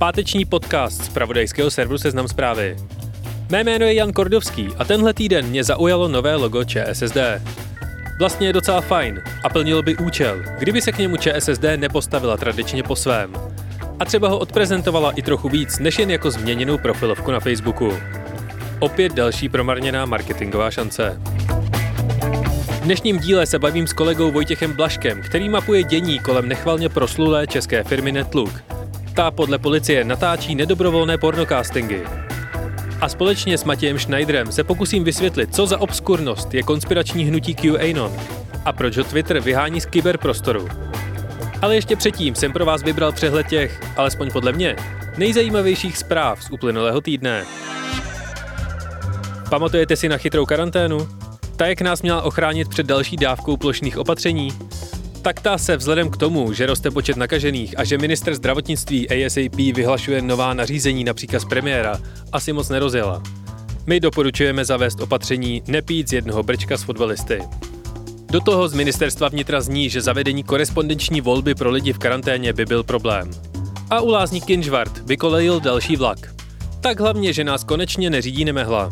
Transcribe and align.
Páteční 0.00 0.44
podcast 0.44 1.04
z 1.04 1.08
pravodajského 1.08 1.70
serveru 1.70 1.98
Seznam 1.98 2.28
zprávy. 2.28 2.76
Mé 3.50 3.64
jméno 3.64 3.86
je 3.86 3.94
Jan 3.94 4.12
Kordovský 4.12 4.68
a 4.78 4.84
tenhle 4.84 5.14
týden 5.14 5.46
mě 5.46 5.64
zaujalo 5.64 6.08
nové 6.08 6.36
logo 6.36 6.64
ČSSD. 6.64 7.16
Vlastně 8.18 8.46
je 8.46 8.52
docela 8.52 8.80
fajn 8.80 9.22
a 9.44 9.48
plnilo 9.48 9.82
by 9.82 9.96
účel, 9.96 10.42
kdyby 10.58 10.82
se 10.82 10.92
k 10.92 10.98
němu 10.98 11.16
ČSSD 11.16 11.64
nepostavila 11.76 12.36
tradičně 12.36 12.82
po 12.82 12.96
svém. 12.96 13.32
A 13.98 14.04
třeba 14.04 14.28
ho 14.28 14.38
odprezentovala 14.38 15.10
i 15.10 15.22
trochu 15.22 15.48
víc, 15.48 15.78
než 15.78 15.98
jen 15.98 16.10
jako 16.10 16.30
změněnou 16.30 16.78
profilovku 16.78 17.30
na 17.30 17.40
Facebooku. 17.40 17.92
Opět 18.78 19.12
další 19.12 19.48
promarněná 19.48 20.06
marketingová 20.06 20.70
šance. 20.70 21.20
V 22.68 22.80
dnešním 22.80 23.18
díle 23.18 23.46
se 23.46 23.58
bavím 23.58 23.86
s 23.86 23.92
kolegou 23.92 24.30
Vojtěchem 24.30 24.72
Blaškem, 24.72 25.22
který 25.22 25.48
mapuje 25.48 25.82
dění 25.82 26.18
kolem 26.18 26.48
nechvalně 26.48 26.88
proslulé 26.88 27.46
české 27.46 27.84
firmy 27.84 28.12
Netlook. 28.12 28.79
Ta 29.14 29.30
podle 29.30 29.58
policie 29.58 30.04
natáčí 30.04 30.54
nedobrovolné 30.54 31.18
pornocastingy. 31.18 32.02
A 33.00 33.08
společně 33.08 33.58
s 33.58 33.64
Matějem 33.64 33.98
Schneiderem 33.98 34.52
se 34.52 34.64
pokusím 34.64 35.04
vysvětlit, 35.04 35.54
co 35.54 35.66
za 35.66 35.80
obskurnost 35.80 36.54
je 36.54 36.62
konspirační 36.62 37.24
hnutí 37.24 37.54
QAnon 37.54 38.12
a 38.64 38.72
proč 38.72 38.96
ho 38.96 39.04
Twitter 39.04 39.40
vyhání 39.40 39.80
z 39.80 39.86
kyberprostoru. 39.86 40.68
Ale 41.62 41.74
ještě 41.74 41.96
předtím 41.96 42.34
jsem 42.34 42.52
pro 42.52 42.64
vás 42.64 42.82
vybral 42.82 43.12
přehled 43.12 43.46
těch, 43.46 43.80
alespoň 43.96 44.30
podle 44.30 44.52
mě, 44.52 44.76
nejzajímavějších 45.16 45.98
zpráv 45.98 46.44
z 46.44 46.50
uplynulého 46.50 47.00
týdne. 47.00 47.44
Pamatujete 49.50 49.96
si 49.96 50.08
na 50.08 50.16
chytrou 50.16 50.46
karanténu? 50.46 51.08
Ta, 51.56 51.66
jak 51.66 51.80
nás 51.80 52.02
měla 52.02 52.22
ochránit 52.22 52.68
před 52.68 52.86
další 52.86 53.16
dávkou 53.16 53.56
plošných 53.56 53.98
opatření? 53.98 54.50
Tak 55.22 55.40
ta 55.40 55.58
se 55.58 55.76
vzhledem 55.76 56.10
k 56.10 56.16
tomu, 56.16 56.52
že 56.52 56.66
roste 56.66 56.90
počet 56.90 57.16
nakažených 57.16 57.78
a 57.78 57.84
že 57.84 57.98
minister 57.98 58.34
zdravotnictví 58.34 59.08
ASAP 59.10 59.54
vyhlašuje 59.54 60.22
nová 60.22 60.54
nařízení 60.54 61.04
na 61.04 61.14
příkaz 61.14 61.44
premiéra, 61.44 62.00
asi 62.32 62.52
moc 62.52 62.68
nerozjela. 62.68 63.22
My 63.86 64.00
doporučujeme 64.00 64.64
zavést 64.64 65.00
opatření 65.00 65.62
nepít 65.66 66.08
z 66.08 66.12
jednoho 66.12 66.42
brčka 66.42 66.76
s 66.76 66.82
fotbalisty. 66.82 67.42
Do 68.30 68.40
toho 68.40 68.68
z 68.68 68.74
ministerstva 68.74 69.28
vnitra 69.28 69.60
zní, 69.60 69.90
že 69.90 70.00
zavedení 70.00 70.42
korespondenční 70.42 71.20
volby 71.20 71.54
pro 71.54 71.70
lidi 71.70 71.92
v 71.92 71.98
karanténě 71.98 72.52
by 72.52 72.66
byl 72.66 72.82
problém. 72.82 73.30
A 73.90 74.00
u 74.00 74.08
lázní 74.08 74.40
Kinžvart 74.40 74.98
vykolejil 75.06 75.60
další 75.60 75.96
vlak. 75.96 76.34
Tak 76.80 77.00
hlavně, 77.00 77.32
že 77.32 77.44
nás 77.44 77.64
konečně 77.64 78.10
neřídí 78.10 78.44
nemehla. 78.44 78.90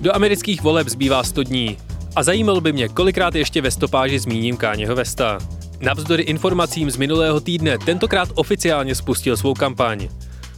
Do 0.00 0.14
amerických 0.16 0.62
voleb 0.62 0.88
zbývá 0.88 1.22
100 1.24 1.42
dní 1.42 1.76
a 2.18 2.22
zajímalo 2.22 2.60
by 2.60 2.72
mě, 2.72 2.88
kolikrát 2.88 3.34
ještě 3.34 3.60
ve 3.60 3.70
stopáži 3.70 4.18
zmíním 4.18 4.56
Káněho 4.56 4.94
Vesta. 4.94 5.38
Navzdory 5.80 6.22
informacím 6.22 6.90
z 6.90 6.96
minulého 6.96 7.40
týdne 7.40 7.78
tentokrát 7.78 8.28
oficiálně 8.34 8.94
spustil 8.94 9.36
svou 9.36 9.54
kampaň. 9.54 10.08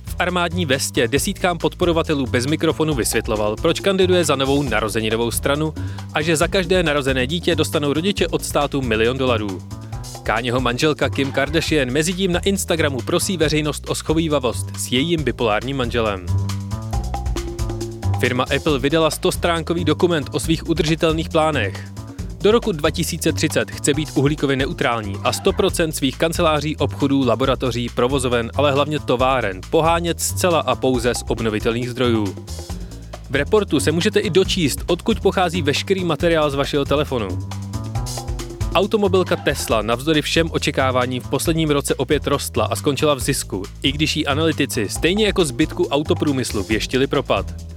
V 0.05 0.17
armádní 0.19 0.67
vestě 0.67 1.09
desítkám 1.09 1.59
podporovatelů 1.59 2.27
bez 2.27 2.47
mikrofonu 2.47 2.95
vysvětloval, 2.95 3.57
proč 3.57 3.81
kandiduje 3.81 4.25
za 4.25 4.37
novou 4.37 4.63
narozeninovou 4.63 5.31
stranu 5.31 5.75
a 6.15 6.23
že 6.23 6.37
za 6.37 6.49
každé 6.49 6.83
narozené 6.83 7.27
dítě 7.27 7.57
dostanou 7.57 7.93
rodiče 7.93 8.29
od 8.29 8.45
státu 8.45 8.83
milion 8.83 9.19
dolarů. 9.19 9.63
Káněho 10.23 10.61
manželka 10.61 11.09
Kim 11.09 11.33
Kardashian 11.33 11.91
mezitím 11.91 12.33
na 12.33 12.41
Instagramu 12.41 12.99
prosí 13.01 13.37
veřejnost 13.37 13.85
o 13.89 13.95
schovývavost 13.95 14.77
s 14.77 14.93
jejím 14.93 15.23
bipolárním 15.23 15.77
manželem. 15.77 16.27
Firma 18.21 18.45
Apple 18.57 18.79
vydala 18.79 19.09
100-stránkový 19.09 19.85
dokument 19.85 20.29
o 20.33 20.41
svých 20.41 20.69
udržitelných 20.69 21.29
plánech. 21.29 21.89
Do 22.41 22.51
roku 22.51 22.73
2030 22.73 23.71
chce 23.71 23.95
být 23.95 24.09
uhlíkově 24.15 24.57
neutrální 24.57 25.15
a 25.25 25.31
100% 25.31 25.91
svých 25.91 26.19
kanceláří, 26.19 26.77
obchodů, 26.77 27.27
laboratoří, 27.27 27.89
provozoven, 27.89 28.51
ale 28.55 28.73
hlavně 28.73 28.99
továren 28.99 29.61
pohánět 29.71 30.21
zcela 30.21 30.61
a 30.61 30.75
pouze 30.75 31.15
z 31.15 31.25
obnovitelných 31.29 31.91
zdrojů. 31.91 32.35
V 33.31 33.35
reportu 33.35 33.81
se 33.81 33.93
můžete 33.93 34.21
i 34.21 34.31
dočíst, 34.31 34.81
odkud 34.87 35.21
pochází 35.21 35.63
veškerý 35.63 36.05
materiál 36.05 36.51
z 36.51 36.55
vašeho 36.55 36.85
telefonu. 36.85 37.29
Automobilka 38.75 39.37
Tesla 39.37 39.83
navzdory 39.83 40.23
všem 40.23 40.49
očekáváním 40.51 41.23
v 41.23 41.31
posledním 41.31 41.71
roce 41.71 41.95
opět 41.95 42.27
rostla 42.27 42.65
a 42.65 42.77
skončila 42.77 43.15
v 43.15 43.21
zisku, 43.21 43.63
i 43.83 43.93
když 43.93 44.17
jí 44.17 44.27
analytici, 44.27 44.89
stejně 44.89 45.27
jako 45.27 45.45
zbytku 45.45 45.89
autoprůmyslu, 45.89 46.63
věštili 46.63 47.07
propad. 47.07 47.70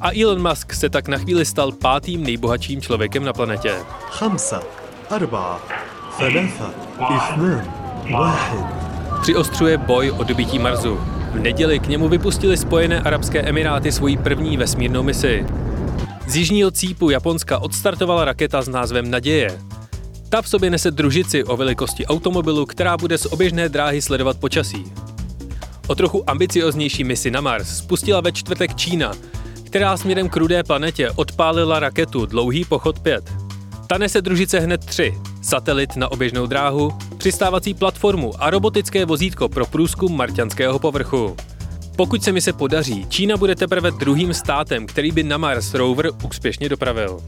A 0.00 0.10
Elon 0.22 0.48
Musk 0.48 0.72
se 0.74 0.88
tak 0.88 1.08
na 1.08 1.18
chvíli 1.18 1.44
stal 1.44 1.72
pátým 1.72 2.22
nejbohatším 2.22 2.80
člověkem 2.80 3.24
na 3.24 3.32
planetě. 3.32 3.74
Přiostřuje 9.22 9.78
boj 9.78 10.10
o 10.10 10.24
dobytí 10.24 10.58
Marsu. 10.58 11.00
V 11.32 11.38
neděli 11.38 11.78
k 11.78 11.88
němu 11.88 12.08
vypustili 12.08 12.56
Spojené 12.56 13.00
arabské 13.00 13.40
emiráty 13.40 13.92
svoji 13.92 14.16
první 14.16 14.56
vesmírnou 14.56 15.02
misi. 15.02 15.46
Z 16.26 16.36
jižního 16.36 16.70
cípu 16.70 17.10
Japonska 17.10 17.58
odstartovala 17.58 18.24
raketa 18.24 18.62
s 18.62 18.68
názvem 18.68 19.10
Naděje. 19.10 19.60
Ta 20.28 20.42
v 20.42 20.48
sobě 20.48 20.70
nese 20.70 20.90
družici 20.90 21.44
o 21.44 21.56
velikosti 21.56 22.06
automobilu, 22.06 22.66
která 22.66 22.96
bude 22.96 23.18
z 23.18 23.26
oběžné 23.26 23.68
dráhy 23.68 24.02
sledovat 24.02 24.36
počasí. 24.38 24.92
O 25.86 25.94
trochu 25.94 26.30
ambicioznější 26.30 27.04
misi 27.04 27.30
na 27.30 27.40
Mars 27.40 27.78
spustila 27.78 28.20
ve 28.20 28.32
čtvrtek 28.32 28.74
Čína, 28.74 29.12
která 29.70 29.96
směrem 29.96 30.28
k 30.28 30.36
rudé 30.36 30.62
planetě 30.62 31.10
odpálila 31.10 31.80
raketu 31.80 32.26
Dlouhý 32.26 32.64
pochod 32.64 32.98
5. 32.98 33.32
Ta 33.86 33.98
nese 33.98 34.22
družice 34.22 34.60
hned 34.60 34.84
tři. 34.84 35.14
Satelit 35.42 35.96
na 35.96 36.12
oběžnou 36.12 36.46
dráhu, 36.46 36.92
přistávací 37.18 37.74
platformu 37.74 38.32
a 38.38 38.50
robotické 38.50 39.04
vozítko 39.04 39.48
pro 39.48 39.66
průzkum 39.66 40.16
marťanského 40.16 40.78
povrchu. 40.78 41.36
Pokud 41.96 42.24
se 42.24 42.32
mi 42.32 42.40
se 42.40 42.52
podaří, 42.52 43.06
Čína 43.08 43.36
bude 43.36 43.54
teprve 43.54 43.90
druhým 43.90 44.34
státem, 44.34 44.86
který 44.86 45.12
by 45.12 45.22
na 45.22 45.38
Mars 45.38 45.74
rover 45.74 46.10
úspěšně 46.24 46.68
dopravil. 46.68 47.20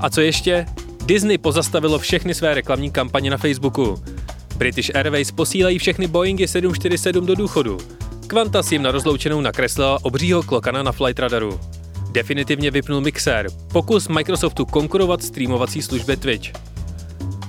A 0.00 0.10
co 0.10 0.20
ještě? 0.20 0.66
Disney 1.06 1.38
pozastavilo 1.38 1.98
všechny 1.98 2.34
své 2.34 2.54
reklamní 2.54 2.90
kampaně 2.90 3.30
na 3.30 3.36
Facebooku. 3.36 4.02
British 4.56 4.94
Airways 4.94 5.32
posílají 5.32 5.78
všechny 5.78 6.06
Boeingy 6.06 6.48
747 6.48 7.26
do 7.26 7.34
důchodu. 7.34 7.78
Qantas 8.34 8.72
jim 8.72 8.82
na 8.82 8.90
rozloučenou 8.90 9.40
nakreslila 9.40 9.98
obřího 10.02 10.42
klokana 10.42 10.82
na 10.82 10.92
flight 10.92 11.18
radaru. 11.18 11.60
Definitivně 12.12 12.70
vypnul 12.70 13.00
mixér, 13.00 13.46
pokus 13.72 14.08
Microsoftu 14.08 14.64
konkurovat 14.64 15.22
streamovací 15.22 15.82
službě 15.82 16.16
Twitch. 16.16 16.50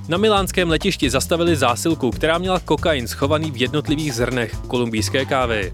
Na 0.10 0.18
milánském 0.18 0.70
letišti 0.70 1.10
zastavili 1.10 1.56
zásilku, 1.56 2.12
která 2.12 2.38
měla 2.38 2.60
kokain 2.60 3.08
schovaný 3.08 3.52
v 3.52 3.58
jednotlivých 3.58 4.14
zrnech 4.14 4.56
kolumbijské 4.68 5.26
kávy. 5.26 5.72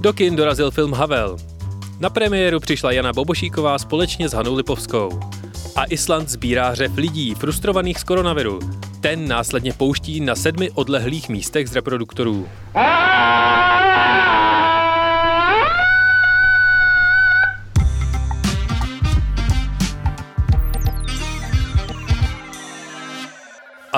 Do 0.00 0.12
kin 0.12 0.36
dorazil 0.36 0.70
film 0.70 0.92
Havel. 0.92 1.36
Na 2.00 2.10
premiéru 2.10 2.60
přišla 2.60 2.92
Jana 2.92 3.12
Bobošíková 3.12 3.78
společně 3.78 4.28
s 4.28 4.32
Hanou 4.32 4.54
Lipovskou. 4.54 5.20
A 5.76 5.84
Island 5.84 6.28
sbírá 6.28 6.68
hřev 6.68 6.96
lidí 6.96 7.34
frustrovaných 7.34 7.98
z 7.98 8.04
koronaviru. 8.04 8.58
Ten 9.00 9.28
následně 9.28 9.72
pouští 9.72 10.20
na 10.20 10.36
sedmi 10.36 10.70
odlehlých 10.70 11.28
místech 11.28 11.68
z 11.68 11.74
reproduktorů. 11.74 12.48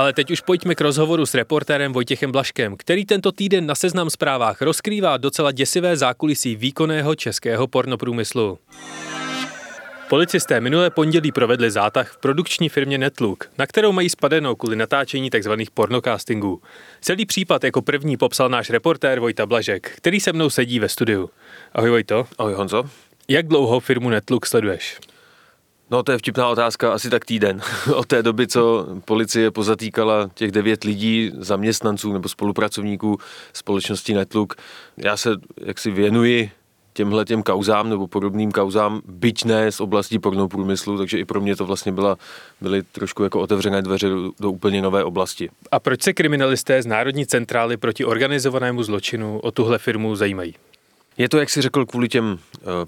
Ale 0.00 0.12
teď 0.12 0.30
už 0.30 0.40
pojďme 0.40 0.74
k 0.74 0.80
rozhovoru 0.80 1.26
s 1.26 1.34
reportérem 1.34 1.92
Vojtěchem 1.92 2.32
Blaškem, 2.32 2.76
který 2.76 3.04
tento 3.04 3.32
týden 3.32 3.66
na 3.66 3.74
seznam 3.74 4.10
zprávách 4.10 4.62
rozkrývá 4.62 5.16
docela 5.16 5.52
děsivé 5.52 5.96
zákulisí 5.96 6.56
výkonného 6.56 7.14
českého 7.14 7.66
pornoprůmyslu. 7.66 8.58
Policisté 10.08 10.60
minulé 10.60 10.90
pondělí 10.90 11.32
provedli 11.32 11.70
zátah 11.70 12.12
v 12.12 12.18
produkční 12.18 12.68
firmě 12.68 12.98
Netlook, 12.98 13.50
na 13.58 13.66
kterou 13.66 13.92
mají 13.92 14.08
spadenou 14.08 14.54
kvůli 14.54 14.76
natáčení 14.76 15.30
tzv. 15.30 15.52
pornocastingů. 15.74 16.62
Celý 17.00 17.26
případ 17.26 17.64
jako 17.64 17.82
první 17.82 18.16
popsal 18.16 18.48
náš 18.48 18.70
reportér 18.70 19.20
Vojta 19.20 19.46
Blažek, 19.46 19.90
který 19.96 20.20
se 20.20 20.32
mnou 20.32 20.50
sedí 20.50 20.78
ve 20.78 20.88
studiu. 20.88 21.30
Ahoj 21.72 21.90
Vojto. 21.90 22.26
Ahoj 22.38 22.54
Honzo. 22.54 22.84
Jak 23.28 23.48
dlouho 23.48 23.80
firmu 23.80 24.10
Netlook 24.10 24.46
sleduješ? 24.46 24.98
No 25.90 26.02
to 26.02 26.12
je 26.12 26.18
vtipná 26.18 26.48
otázka, 26.48 26.92
asi 26.92 27.10
tak 27.10 27.24
týden. 27.24 27.60
Od 27.94 28.06
té 28.06 28.22
doby, 28.22 28.46
co 28.46 28.86
policie 29.04 29.50
pozatýkala 29.50 30.30
těch 30.34 30.52
devět 30.52 30.84
lidí, 30.84 31.32
zaměstnanců 31.38 32.12
nebo 32.12 32.28
spolupracovníků 32.28 33.18
společnosti 33.52 34.14
Netlook, 34.14 34.54
já 34.96 35.16
se 35.16 35.30
jaksi 35.60 35.90
věnuji 35.90 36.50
těmhle 36.92 37.24
těm 37.24 37.42
kauzám 37.42 37.90
nebo 37.90 38.06
podobným 38.06 38.52
kauzám, 38.52 39.00
byť 39.04 39.44
ne 39.44 39.72
z 39.72 39.80
oblasti 39.80 40.18
pornoprůmyslu, 40.18 40.98
takže 40.98 41.18
i 41.18 41.24
pro 41.24 41.40
mě 41.40 41.56
to 41.56 41.66
vlastně 41.66 41.92
byla, 41.92 42.16
byly 42.60 42.82
trošku 42.82 43.22
jako 43.22 43.40
otevřené 43.40 43.82
dveře 43.82 44.08
do, 44.08 44.30
do 44.40 44.50
úplně 44.50 44.82
nové 44.82 45.04
oblasti. 45.04 45.50
A 45.70 45.80
proč 45.80 46.02
se 46.02 46.12
kriminalisté 46.12 46.82
z 46.82 46.86
Národní 46.86 47.26
centrály 47.26 47.76
proti 47.76 48.04
organizovanému 48.04 48.82
zločinu 48.82 49.38
o 49.38 49.50
tuhle 49.50 49.78
firmu 49.78 50.16
zajímají? 50.16 50.54
Je 51.18 51.28
to, 51.28 51.38
jak 51.38 51.50
si 51.50 51.62
řekl, 51.62 51.86
kvůli 51.86 52.08
těm 52.08 52.24
uh, 52.32 52.38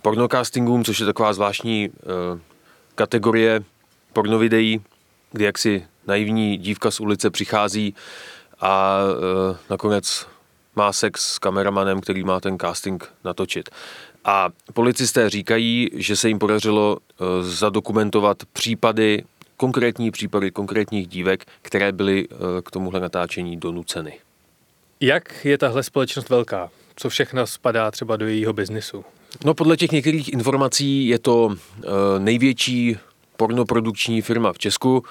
pornocastingům, 0.02 0.84
což 0.84 1.00
je 1.00 1.06
taková 1.06 1.32
zvláštní 1.32 1.88
uh, 1.88 2.38
kategorie 3.02 3.60
pornovideí, 4.12 4.80
kdy 5.32 5.44
jaksi 5.44 5.86
naivní 6.06 6.58
dívka 6.58 6.90
z 6.90 7.00
ulice 7.00 7.30
přichází 7.30 7.94
a 8.60 8.98
uh, 9.02 9.56
nakonec 9.70 10.26
má 10.76 10.92
sex 10.92 11.34
s 11.34 11.38
kameramanem, 11.38 12.00
který 12.00 12.24
má 12.24 12.40
ten 12.40 12.58
casting 12.58 13.12
natočit. 13.24 13.70
A 14.24 14.48
policisté 14.72 15.30
říkají, 15.30 15.90
že 15.94 16.16
se 16.16 16.28
jim 16.28 16.38
podařilo 16.38 16.96
uh, 16.96 17.26
zadokumentovat 17.42 18.36
případy, 18.52 19.24
konkrétní 19.56 20.10
případy 20.10 20.50
konkrétních 20.50 21.06
dívek, 21.08 21.44
které 21.62 21.92
byly 21.92 22.28
uh, 22.28 22.38
k 22.64 22.70
tomuhle 22.70 23.00
natáčení 23.00 23.56
donuceny. 23.56 24.18
Jak 25.00 25.44
je 25.44 25.58
tahle 25.58 25.82
společnost 25.82 26.28
velká? 26.28 26.70
Co 26.96 27.08
všechno 27.08 27.46
spadá 27.46 27.90
třeba 27.90 28.16
do 28.16 28.26
jejího 28.26 28.52
biznisu? 28.52 29.04
No 29.44 29.54
podle 29.54 29.76
těch 29.76 29.92
některých 29.92 30.32
informací 30.32 31.06
je 31.06 31.18
to 31.18 31.44
uh, 31.44 31.54
největší 32.18 32.96
pornoprodukční 33.36 34.22
firma 34.22 34.52
v 34.52 34.58
Česku. 34.58 35.04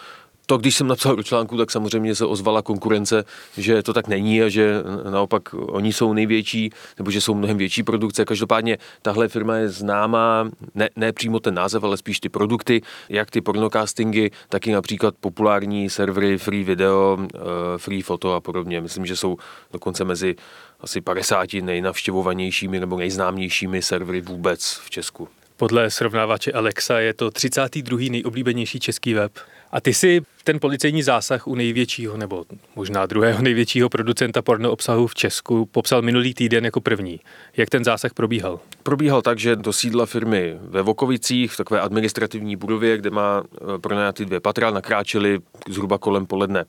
To, 0.46 0.58
když 0.58 0.76
jsem 0.76 0.88
napsal 0.88 1.16
do 1.16 1.24
článku, 1.24 1.58
tak 1.58 1.72
samozřejmě 1.72 2.16
se 2.16 2.26
ozvala 2.26 2.62
konkurence, 2.62 3.24
že 3.58 3.84
to 3.84 3.94
tak 3.94 4.08
není 4.08 4.42
a 4.42 4.50
že 4.50 4.84
naopak 5.12 5.54
oni 5.54 5.94
jsou 5.94 6.14
největší, 6.14 6.70
nebo 6.98 7.12
že 7.12 7.22
jsou 7.22 7.34
mnohem 7.34 7.58
větší 7.58 7.84
produkce. 7.84 8.26
Každopádně 8.26 8.78
tahle 9.02 9.28
firma 9.28 9.56
je 9.56 9.70
známá, 9.70 10.50
ne, 10.76 10.90
ne 10.96 11.14
přímo 11.14 11.40
ten 11.40 11.54
název, 11.54 11.84
ale 11.84 11.98
spíš 11.98 12.20
ty 12.20 12.30
produkty, 12.30 12.82
jak 13.10 13.32
ty 13.32 13.42
pornocastingy, 13.42 14.30
tak 14.50 14.68
i 14.68 14.72
například 14.72 15.16
populární 15.20 15.90
servery 15.90 16.38
Free 16.38 16.64
Video, 16.64 17.18
uh, 17.20 17.40
Free 17.78 18.02
Photo 18.02 18.34
a 18.34 18.42
podobně. 18.42 18.82
Myslím, 18.82 19.06
že 19.06 19.16
jsou 19.16 19.38
dokonce 19.74 20.04
mezi 20.04 20.36
asi 20.82 21.02
50 21.02 21.54
nejnavštěvovanějšími 21.54 22.80
nebo 22.80 22.98
nejznámějšími 22.98 23.82
servery 23.82 24.22
vůbec 24.22 24.82
v 24.86 24.90
Česku. 24.90 25.28
Podle 25.58 25.92
srovnávače 25.92 26.52
Alexa 26.52 27.00
je 27.00 27.14
to 27.14 27.32
32. 27.32 28.00
nejoblíbenější 28.12 28.80
český 28.80 29.14
web. 29.14 29.32
A 29.72 29.82
ty 29.82 29.94
si 29.94 30.22
ten 30.44 30.60
policejní 30.60 31.04
zásah 31.04 31.48
u 31.48 31.56
největšího, 31.56 32.18
nebo 32.18 32.46
možná 32.76 33.06
druhého 33.06 33.42
největšího 33.42 33.90
producenta 33.90 34.42
porno 34.42 34.72
obsahu 34.72 35.08
v 35.08 35.16
Česku 35.16 35.66
popsal 35.66 36.02
minulý 36.02 36.34
týden 36.34 36.66
jako 36.66 36.82
první. 36.82 37.20
Jak 37.58 37.70
ten 37.70 37.84
zásah 37.84 38.14
probíhal? 38.14 38.60
Probíhal 38.84 39.22
tak, 39.22 39.40
že 39.40 39.56
do 39.56 39.74
sídla 39.74 40.06
firmy 40.06 40.58
ve 40.62 40.82
Vokovicích, 40.82 41.52
v 41.52 41.58
takové 41.58 41.82
administrativní 41.82 42.56
budově, 42.56 42.98
kde 42.98 43.10
má 43.10 43.44
eh, 43.44 43.80
pronajatý 43.80 44.26
dvě 44.26 44.40
patra, 44.40 44.72
nakráčeli 44.72 45.40
zhruba 45.70 45.98
kolem 45.98 46.26
poledne 46.26 46.66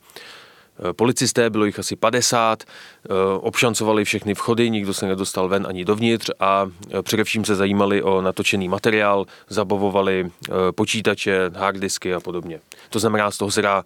policisté, 0.95 1.49
bylo 1.49 1.65
jich 1.65 1.79
asi 1.79 1.95
50, 1.95 2.63
eh, 2.63 3.09
obšancovali 3.39 4.05
všechny 4.05 4.33
vchody, 4.33 4.69
nikdo 4.69 4.93
se 4.93 5.07
nedostal 5.07 5.49
ven 5.49 5.65
ani 5.69 5.85
dovnitř 5.85 6.29
a 6.39 6.69
eh, 6.91 7.01
především 7.01 7.45
se 7.45 7.55
zajímali 7.55 8.01
o 8.01 8.21
natočený 8.21 8.67
materiál, 8.67 9.25
zabavovali 9.49 10.29
počítače, 10.75 11.51
harddisky 11.55 12.13
a 12.13 12.19
podobně. 12.19 12.59
To 12.89 12.99
znamená, 12.99 13.31
z 13.31 13.37
toho 13.37 13.51
se 13.51 13.61
dá 13.61 13.83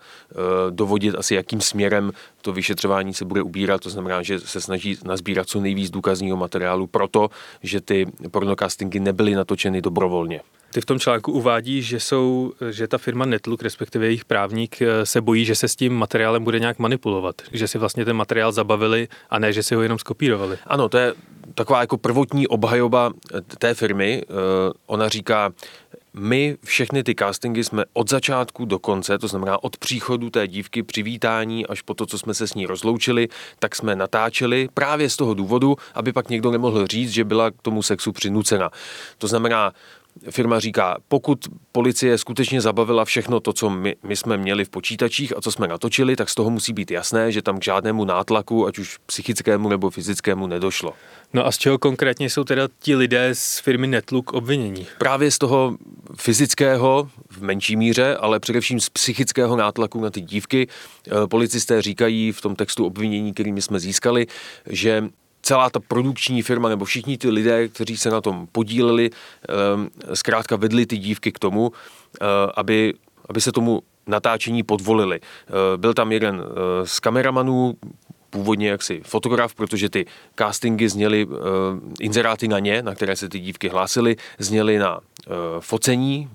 dovodit 0.69 1.15
asi, 1.15 1.35
jakým 1.35 1.61
směrem 1.61 2.11
to 2.47 2.53
vyšetřování 2.53 3.13
se 3.13 3.25
bude 3.25 3.41
ubírat, 3.41 3.81
to 3.81 3.89
znamená, 3.89 4.23
že 4.23 4.39
se 4.39 4.61
snaží 4.61 4.97
nazbírat 5.05 5.47
co 5.47 5.59
nejvíc 5.59 5.89
důkazního 5.89 6.37
materiálu 6.37 6.87
proto, 6.87 7.29
že 7.63 7.81
ty 7.81 8.05
pornocastingy 8.31 8.99
nebyly 8.99 9.35
natočeny 9.35 9.81
dobrovolně. 9.81 10.41
Ty 10.71 10.81
v 10.81 10.85
tom 10.85 10.99
článku 10.99 11.31
uvádí, 11.31 11.81
že, 11.81 11.99
jsou, 11.99 12.53
že 12.69 12.87
ta 12.87 12.97
firma 12.97 13.25
Netlook, 13.25 13.61
respektive 13.61 14.05
jejich 14.05 14.25
právník, 14.25 14.81
eh, 14.81 15.05
se 15.05 15.21
bojí, 15.21 15.45
že 15.45 15.55
se 15.55 15.67
s 15.67 15.75
tím 15.75 15.93
materiálem 15.93 16.43
bude 16.43 16.59
nějak 16.59 16.79
manipulovat. 16.79 17.35
Že 17.51 17.67
si 17.67 17.77
vlastně 17.77 18.05
ten 18.05 18.15
materiál 18.15 18.51
zabavili 18.51 19.07
a 19.29 19.39
ne, 19.39 19.53
že 19.53 19.63
si 19.63 19.75
ho 19.75 19.81
jenom 19.81 19.99
skopírovali. 19.99 20.57
Ano, 20.67 20.89
to 20.89 20.97
je 20.97 21.13
taková 21.55 21.81
jako 21.81 21.97
prvotní 21.97 22.47
obhajoba 22.47 23.11
eh, 23.11 23.41
té 23.41 23.73
firmy. 23.73 24.23
Eh, 24.23 24.33
ona 24.85 25.09
říká, 25.09 25.51
my 26.17 26.57
všechny 26.63 27.03
ty 27.03 27.15
castingy 27.15 27.63
jsme 27.63 27.83
od 27.93 28.09
začátku 28.09 28.65
do 28.65 28.79
konce, 28.79 29.17
to 29.17 29.27
znamená 29.27 29.63
od 29.63 29.77
příchodu 29.77 30.29
té 30.29 30.47
dívky, 30.47 30.83
přivítání 30.83 31.65
až 31.65 31.81
po 31.81 31.93
to, 31.93 32.05
co 32.05 32.17
jsme 32.17 32.33
se 32.33 32.47
s 32.47 32.53
ní 32.53 32.65
rozloučili, 32.65 33.27
tak 33.59 33.75
jsme 33.75 33.95
natáčeli 33.95 34.69
právě 34.73 35.09
z 35.09 35.15
toho 35.15 35.33
důvodu, 35.33 35.75
aby 35.93 36.13
pak 36.13 36.29
někdo 36.29 36.51
nemohl 36.51 36.87
říct, 36.87 37.09
že 37.09 37.23
byla 37.23 37.51
k 37.51 37.61
tomu 37.61 37.83
sexu 37.83 38.11
přinucena. 38.11 38.69
To 39.17 39.27
znamená, 39.27 39.73
firma 40.29 40.59
říká, 40.59 40.97
pokud 41.07 41.39
policie 41.71 42.17
skutečně 42.17 42.61
zabavila 42.61 43.05
všechno 43.05 43.39
to, 43.39 43.53
co 43.53 43.69
my, 43.69 43.95
my 44.03 44.15
jsme 44.15 44.37
měli 44.37 44.65
v 44.65 44.69
počítačích 44.69 45.37
a 45.37 45.41
co 45.41 45.51
jsme 45.51 45.67
natočili, 45.67 46.15
tak 46.15 46.29
z 46.29 46.35
toho 46.35 46.49
musí 46.49 46.73
být 46.73 46.91
jasné, 46.91 47.31
že 47.31 47.41
tam 47.41 47.59
k 47.59 47.63
žádnému 47.63 48.05
nátlaku, 48.05 48.67
ať 48.67 48.79
už 48.79 48.97
psychickému 49.05 49.69
nebo 49.69 49.89
fyzickému, 49.89 50.47
nedošlo. 50.47 50.93
No 51.33 51.45
a 51.45 51.51
z 51.51 51.57
čeho 51.57 51.77
konkrétně 51.77 52.29
jsou 52.29 52.43
teda 52.43 52.67
ti 52.79 52.95
lidé 52.95 53.29
z 53.33 53.59
firmy 53.59 53.87
Netlook 53.87 54.33
obvinění? 54.33 54.87
Právě 54.97 55.31
z 55.31 55.37
toho 55.37 55.77
fyzického 56.15 57.09
v 57.29 57.41
menší 57.41 57.75
míře, 57.75 58.15
ale 58.15 58.39
především 58.39 58.79
z 58.79 58.89
psychického 58.89 59.55
nátlaku 59.55 60.01
na 60.01 60.09
ty 60.09 60.21
dívky. 60.21 60.67
Eh, 61.07 61.27
policisté 61.27 61.81
říkají 61.81 62.31
v 62.31 62.41
tom 62.41 62.55
textu 62.55 62.85
obvinění, 62.85 63.33
kterými 63.33 63.61
jsme 63.61 63.79
získali, 63.79 64.27
že 64.69 65.03
celá 65.47 65.69
ta 65.69 65.79
produkční 65.79 66.41
firma 66.41 66.69
nebo 66.69 66.85
všichni 66.85 67.17
ty 67.17 67.29
lidé, 67.29 67.67
kteří 67.67 67.97
se 67.97 68.09
na 68.09 68.21
tom 68.21 68.47
podíleli, 68.51 69.09
ehm, 69.09 69.89
zkrátka 70.13 70.55
vedli 70.55 70.85
ty 70.85 70.97
dívky 70.97 71.31
k 71.31 71.39
tomu, 71.39 71.71
eh, 71.71 72.25
aby, 72.55 72.93
aby 73.29 73.41
se 73.41 73.51
tomu 73.51 73.81
natáčení 74.07 74.63
podvolili. 74.63 75.19
Eh, 75.23 75.77
byl 75.77 75.93
tam 75.93 76.11
jeden 76.11 76.43
eh, 76.43 76.87
z 76.87 76.99
kameramanů, 76.99 77.73
původně 78.29 78.69
jaksi 78.69 79.01
fotograf, 79.05 79.55
protože 79.55 79.89
ty 79.89 80.05
castingy 80.35 80.89
zněly, 80.89 81.27
inzeráty 81.99 82.47
na 82.47 82.59
ně, 82.59 82.81
na 82.81 82.95
které 82.95 83.15
se 83.15 83.29
ty 83.29 83.39
dívky 83.39 83.69
hlásily, 83.69 84.15
zněly 84.39 84.77
na 84.77 84.99
focení, 85.59 86.29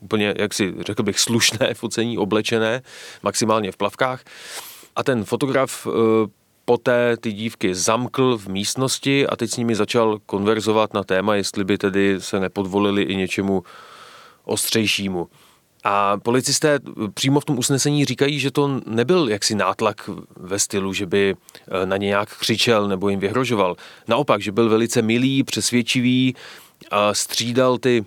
úplně, 0.00 0.34
jak 0.38 0.54
si 0.54 0.74
řekl 0.86 1.02
bych, 1.02 1.18
slušné 1.20 1.74
focení, 1.74 2.18
oblečené, 2.18 2.82
maximálně 3.22 3.72
v 3.72 3.76
plavkách. 3.76 4.24
A 4.96 5.02
ten 5.02 5.24
fotograf 5.24 5.86
poté 6.64 7.16
ty 7.16 7.32
dívky 7.32 7.74
zamkl 7.74 8.38
v 8.38 8.46
místnosti 8.48 9.26
a 9.26 9.36
teď 9.36 9.50
s 9.50 9.56
nimi 9.56 9.74
začal 9.74 10.18
konverzovat 10.26 10.94
na 10.94 11.04
téma, 11.04 11.34
jestli 11.34 11.64
by 11.64 11.78
tedy 11.78 12.16
se 12.18 12.40
nepodvolili 12.40 13.02
i 13.02 13.16
něčemu 13.16 13.62
ostřejšímu. 14.44 15.28
A 15.84 16.16
policisté 16.18 16.78
přímo 17.14 17.40
v 17.40 17.44
tom 17.44 17.58
usnesení 17.58 18.04
říkají, 18.04 18.38
že 18.38 18.50
to 18.50 18.80
nebyl 18.86 19.28
jaksi 19.28 19.54
nátlak 19.54 20.10
ve 20.36 20.58
stylu, 20.58 20.92
že 20.92 21.06
by 21.06 21.34
eh, 21.34 21.86
na 21.86 21.96
ně 21.96 22.06
nějak 22.06 22.36
křičel 22.36 22.88
nebo 22.88 23.08
jim 23.08 23.20
vyhrožoval. 23.20 23.76
Naopak, 24.08 24.42
že 24.42 24.52
byl 24.52 24.68
velice 24.68 25.02
milý, 25.02 25.42
přesvědčivý 25.42 26.34
a 26.90 27.14
střídal 27.14 27.78
ty 27.78 28.04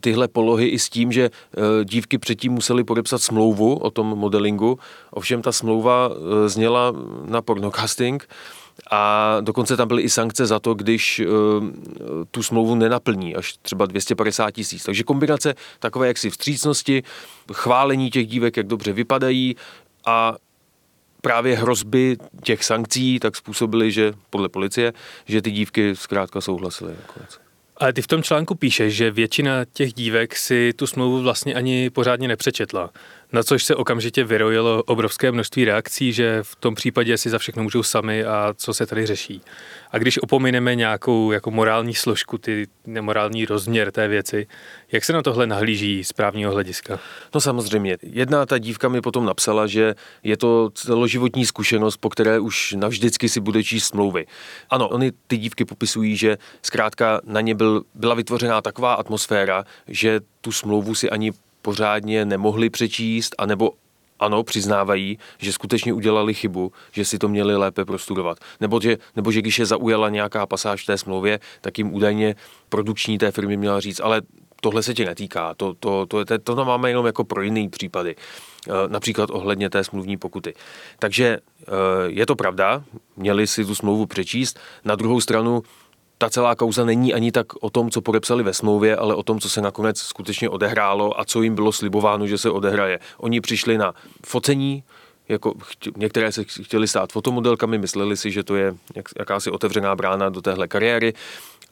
tyhle 0.00 0.28
polohy 0.28 0.68
i 0.68 0.78
s 0.78 0.88
tím, 0.88 1.12
že 1.12 1.30
eh, 1.30 1.84
dívky 1.84 2.18
předtím 2.18 2.52
museli 2.52 2.84
podepsat 2.84 3.22
smlouvu 3.22 3.74
o 3.74 3.90
tom 3.90 4.06
modelingu, 4.06 4.78
ovšem 5.10 5.42
ta 5.42 5.52
smlouva 5.52 6.10
eh, 6.10 6.48
zněla 6.48 6.92
na 7.24 7.42
pornocasting 7.42 8.28
a 8.90 9.36
dokonce 9.40 9.76
tam 9.76 9.88
byly 9.88 10.02
i 10.02 10.10
sankce 10.10 10.46
za 10.46 10.58
to, 10.58 10.74
když 10.74 11.22
tu 12.30 12.42
smlouvu 12.42 12.74
nenaplní, 12.74 13.36
až 13.36 13.54
třeba 13.62 13.86
250 13.86 14.50
tisíc. 14.50 14.84
Takže 14.84 15.04
kombinace 15.04 15.54
takové 15.78 16.06
jaksi 16.06 16.30
vstřícnosti, 16.30 17.02
chválení 17.52 18.10
těch 18.10 18.26
dívek, 18.26 18.56
jak 18.56 18.66
dobře 18.66 18.92
vypadají 18.92 19.56
a 20.06 20.36
právě 21.20 21.56
hrozby 21.56 22.16
těch 22.42 22.64
sankcí 22.64 23.18
tak 23.20 23.36
způsobily, 23.36 23.92
že 23.92 24.12
podle 24.30 24.48
policie, 24.48 24.92
že 25.26 25.42
ty 25.42 25.50
dívky 25.50 25.96
zkrátka 25.96 26.40
souhlasily 26.40 26.94
nakonec. 27.06 27.49
Ale 27.80 27.92
ty 27.92 28.02
v 28.02 28.06
tom 28.06 28.22
článku 28.22 28.54
píšeš, 28.54 28.94
že 28.94 29.10
většina 29.10 29.64
těch 29.72 29.92
dívek 29.92 30.36
si 30.36 30.72
tu 30.76 30.86
smlouvu 30.86 31.22
vlastně 31.22 31.54
ani 31.54 31.90
pořádně 31.90 32.28
nepřečetla. 32.28 32.90
Na 33.32 33.42
což 33.42 33.64
se 33.64 33.76
okamžitě 33.76 34.24
vyrojilo 34.24 34.82
obrovské 34.82 35.32
množství 35.32 35.64
reakcí, 35.64 36.12
že 36.12 36.38
v 36.42 36.56
tom 36.56 36.74
případě 36.74 37.18
si 37.18 37.30
za 37.30 37.38
všechno 37.38 37.62
můžou 37.62 37.82
sami 37.82 38.24
a 38.24 38.54
co 38.56 38.74
se 38.74 38.86
tady 38.86 39.06
řeší. 39.06 39.42
A 39.90 39.98
když 39.98 40.22
opomineme 40.22 40.74
nějakou 40.74 41.32
jako 41.32 41.50
morální 41.50 41.94
složku, 41.94 42.38
ty 42.38 42.66
nemorální 42.86 43.44
rozměr 43.44 43.90
té 43.90 44.08
věci, 44.08 44.46
jak 44.92 45.04
se 45.04 45.12
na 45.12 45.22
tohle 45.22 45.46
nahlíží 45.46 46.04
z 46.04 46.12
právního 46.12 46.52
hlediska? 46.52 47.00
No 47.34 47.40
samozřejmě. 47.40 47.98
Jedna 48.02 48.46
ta 48.46 48.58
dívka 48.58 48.88
mi 48.88 49.00
potom 49.00 49.24
napsala, 49.24 49.66
že 49.66 49.94
je 50.22 50.36
to 50.36 50.70
celoživotní 50.74 51.46
zkušenost, 51.46 51.96
po 51.96 52.10
které 52.10 52.38
už 52.38 52.72
navždycky 52.72 53.28
si 53.28 53.40
bude 53.40 53.62
číst 53.64 53.86
smlouvy. 53.86 54.26
Ano, 54.70 54.88
oni 54.88 55.12
ty 55.26 55.36
dívky 55.36 55.64
popisují, 55.64 56.16
že 56.16 56.38
zkrátka 56.62 57.20
na 57.24 57.40
ně 57.40 57.54
byl, 57.54 57.82
byla 57.94 58.14
vytvořená 58.14 58.60
taková 58.60 58.94
atmosféra, 58.94 59.64
že 59.88 60.20
tu 60.40 60.52
smlouvu 60.52 60.94
si 60.94 61.10
ani 61.10 61.32
pořádně 61.62 62.24
nemohli 62.24 62.70
přečíst, 62.70 63.34
anebo 63.38 63.72
ano, 64.20 64.42
přiznávají, 64.42 65.18
že 65.38 65.52
skutečně 65.52 65.92
udělali 65.92 66.34
chybu, 66.34 66.72
že 66.92 67.04
si 67.04 67.18
to 67.18 67.28
měli 67.28 67.56
lépe 67.56 67.84
prostudovat. 67.84 68.38
Nebo 68.60 68.80
že, 68.80 68.98
nebo 69.16 69.32
že 69.32 69.40
když 69.40 69.58
je 69.58 69.66
zaujala 69.66 70.08
nějaká 70.08 70.46
pasáž 70.46 70.82
v 70.82 70.86
té 70.86 70.98
smlouvě, 70.98 71.40
tak 71.60 71.78
jim 71.78 71.94
údajně 71.94 72.34
produkční 72.68 73.18
té 73.18 73.30
firmy 73.30 73.56
měla 73.56 73.80
říct, 73.80 74.00
ale 74.00 74.22
tohle 74.60 74.82
se 74.82 74.94
tě 74.94 75.04
netýká, 75.04 75.54
to, 75.54 75.74
to, 75.74 76.06
to, 76.06 76.24
to, 76.24 76.38
to 76.38 76.64
máme 76.64 76.90
jenom 76.90 77.06
jako 77.06 77.24
pro 77.24 77.42
jiný 77.42 77.68
případy, 77.68 78.16
eh, 78.68 78.72
například 78.88 79.30
ohledně 79.30 79.70
té 79.70 79.84
smluvní 79.84 80.16
pokuty. 80.16 80.54
Takže 80.98 81.38
eh, 81.38 81.66
je 82.06 82.26
to 82.26 82.36
pravda, 82.36 82.84
měli 83.16 83.46
si 83.46 83.64
tu 83.64 83.74
smlouvu 83.74 84.06
přečíst, 84.06 84.58
na 84.84 84.94
druhou 84.94 85.20
stranu 85.20 85.62
ta 86.20 86.30
celá 86.30 86.54
kauza 86.54 86.84
není 86.84 87.14
ani 87.14 87.32
tak 87.32 87.46
o 87.60 87.70
tom, 87.70 87.90
co 87.90 88.00
podepsali 88.00 88.42
ve 88.42 88.54
smlouvě, 88.54 88.96
ale 88.96 89.14
o 89.14 89.22
tom, 89.22 89.40
co 89.40 89.48
se 89.48 89.60
nakonec 89.60 89.98
skutečně 89.98 90.48
odehrálo 90.48 91.20
a 91.20 91.24
co 91.24 91.42
jim 91.42 91.54
bylo 91.54 91.72
slibováno, 91.72 92.26
že 92.26 92.38
se 92.38 92.50
odehraje. 92.50 92.98
Oni 93.18 93.40
přišli 93.40 93.78
na 93.78 93.94
focení, 94.26 94.84
jako 95.28 95.54
některé 95.96 96.32
se 96.32 96.44
chtěli 96.44 96.88
stát 96.88 97.12
fotomodelkami, 97.12 97.78
mysleli 97.78 98.16
si, 98.16 98.30
že 98.30 98.42
to 98.42 98.56
je 98.56 98.74
jak, 98.94 99.08
jakási 99.18 99.50
otevřená 99.50 99.96
brána 99.96 100.28
do 100.28 100.42
téhle 100.42 100.68
kariéry 100.68 101.14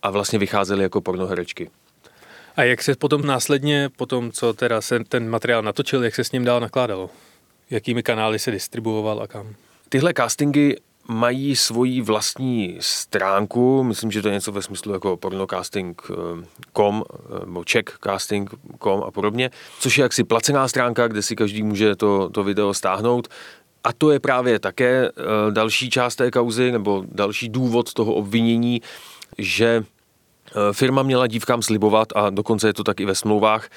a 0.03 0.11
vlastně 0.11 0.39
vycházeli 0.39 0.83
jako 0.83 1.01
pornoherečky. 1.01 1.71
A 2.57 2.63
jak 2.63 2.83
se 2.83 2.97
potom 2.97 3.27
následně, 3.27 3.91
potom 3.97 4.33
co 4.33 4.53
teda 4.53 4.81
se 4.81 5.05
ten 5.05 5.31
materiál 5.31 5.63
natočil, 5.63 6.05
jak 6.05 6.15
se 6.15 6.25
s 6.25 6.33
ním 6.33 6.45
dál 6.45 6.61
nakládalo? 6.61 7.11
Jakými 7.71 8.03
kanály 8.03 8.39
se 8.39 8.51
distribuoval 8.51 9.23
a 9.23 9.27
kam? 9.27 9.55
Tyhle 9.89 10.13
castingy 10.17 10.77
mají 11.09 11.57
svoji 11.57 12.01
vlastní 12.01 12.77
stránku, 12.81 13.83
myslím, 13.85 14.11
že 14.11 14.23
to 14.23 14.29
je 14.29 14.35
něco 14.35 14.53
ve 14.53 14.63
smyslu 14.63 14.93
jako 14.93 15.17
pornocasting.com 15.17 17.05
eh, 17.11 17.47
nebo 17.47 17.65
checkcasting.com 17.73 19.03
a 19.07 19.11
podobně, 19.11 19.51
což 19.81 19.99
je 19.99 20.03
jaksi 20.03 20.25
placená 20.25 20.69
stránka, 20.69 21.09
kde 21.09 21.23
si 21.23 21.37
každý 21.37 21.63
může 21.63 21.97
to, 21.97 22.29
to 22.29 22.45
video 22.45 22.75
stáhnout. 22.75 23.29
A 23.85 23.93
to 23.93 24.11
je 24.11 24.21
právě 24.21 24.59
také 24.59 25.09
eh, 25.09 25.13
další 25.51 25.91
část 25.91 26.17
té 26.17 26.31
kauzy 26.31 26.73
nebo 26.73 27.05
další 27.13 27.49
důvod 27.49 27.93
toho 27.93 28.15
obvinění, 28.15 28.83
že 29.39 29.85
Eh, 30.49 30.73
firma 30.73 31.03
měla 31.03 31.27
dívkám 31.27 31.63
slibovat, 31.63 32.09
a 32.15 32.31
dokonce 32.31 32.69
je 32.69 32.75
to 32.75 32.85
tak 32.85 33.01
i 33.01 33.05
ve 33.05 33.15
smlouvách, 33.15 33.69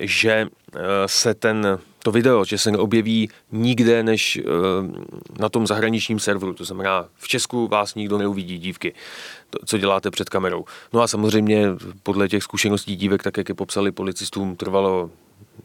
že 0.00 0.30
eh, 0.74 0.78
se 1.06 1.34
ten, 1.34 1.78
to 2.02 2.12
video, 2.12 2.44
že 2.44 2.58
se 2.58 2.70
neobjeví 2.70 3.30
nikde 3.52 4.02
než 4.02 4.36
eh, 4.36 4.42
na 5.38 5.48
tom 5.48 5.66
zahraničním 5.66 6.18
serveru. 6.18 6.54
To 6.54 6.64
znamená, 6.64 7.08
v 7.14 7.28
Česku 7.28 7.68
vás 7.68 7.94
nikdo 7.94 8.18
neuvidí 8.18 8.58
dívky, 8.58 8.94
to, 9.50 9.58
co 9.66 9.78
děláte 9.78 10.10
před 10.10 10.28
kamerou. 10.28 10.64
No 10.92 11.00
a 11.00 11.06
samozřejmě 11.08 11.68
podle 12.02 12.28
těch 12.28 12.42
zkušeností 12.42 12.96
dívek, 12.96 13.22
tak 13.22 13.36
jak 13.36 13.48
je 13.48 13.54
popsali 13.54 13.92
policistům, 13.92 14.56
trvalo 14.56 15.10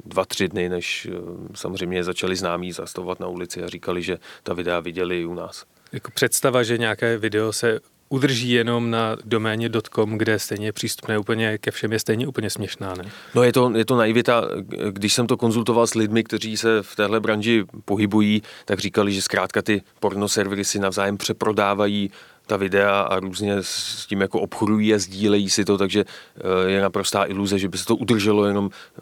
dva, 0.06 0.26
tři 0.26 0.48
dny, 0.48 0.70
než 0.70 1.08
samozřejmě 1.54 2.04
začali 2.04 2.36
známí 2.36 2.72
zastavovat 2.72 3.20
na 3.20 3.28
ulici 3.28 3.64
a 3.64 3.68
říkali, 3.68 4.02
že 4.02 4.18
ta 4.44 4.54
videa 4.54 4.80
viděli 4.80 5.22
i 5.22 5.26
u 5.26 5.34
nás. 5.34 5.66
Jako 5.92 6.12
představa, 6.12 6.64
že 6.64 6.78
nějaké 6.78 7.18
video 7.18 7.54
se 7.54 7.80
udrží 8.12 8.50
jenom 8.50 8.92
na 8.92 9.16
doméně 9.26 9.70
.com, 9.96 10.18
kde 10.18 10.40
stejně 10.40 10.68
je 10.68 10.72
přístupné 10.72 11.18
úplně 11.18 11.58
ke 11.58 11.72
všem, 11.72 11.92
je 11.92 12.00
stejně 12.00 12.28
úplně 12.28 12.50
směšná, 12.50 12.94
ne? 12.96 13.04
No 13.36 13.44
je 13.44 13.54
to, 13.54 13.72
je 13.76 13.86
to 13.86 13.96
naivita. 13.96 14.44
Když 14.92 15.14
jsem 15.14 15.28
to 15.28 15.38
konzultoval 15.38 15.88
s 15.88 15.96
lidmi, 15.96 16.24
kteří 16.24 16.58
se 16.58 16.84
v 16.84 16.96
téhle 16.96 17.20
branži 17.20 17.66
pohybují, 17.86 18.42
tak 18.66 18.80
říkali, 18.80 19.14
že 19.14 19.22
zkrátka 19.22 19.62
ty 19.62 19.82
pornoservery 20.00 20.66
si 20.66 20.80
navzájem 20.80 21.18
přeprodávají 21.18 22.12
ta 22.48 22.58
videa 22.58 23.02
a 23.02 23.20
různě 23.20 23.58
s 23.62 24.06
tím 24.06 24.22
jako 24.22 24.42
obchodují 24.42 24.94
a 24.94 25.00
sdílejí 25.00 25.50
si 25.50 25.66
to, 25.66 25.78
takže 25.78 26.06
eh, 26.06 26.72
je 26.72 26.82
naprostá 26.82 27.26
iluze, 27.26 27.60
že 27.60 27.70
by 27.70 27.78
se 27.78 27.86
to 27.86 27.96
udrželo 27.96 28.46
jenom 28.46 28.70
eh, 28.70 29.02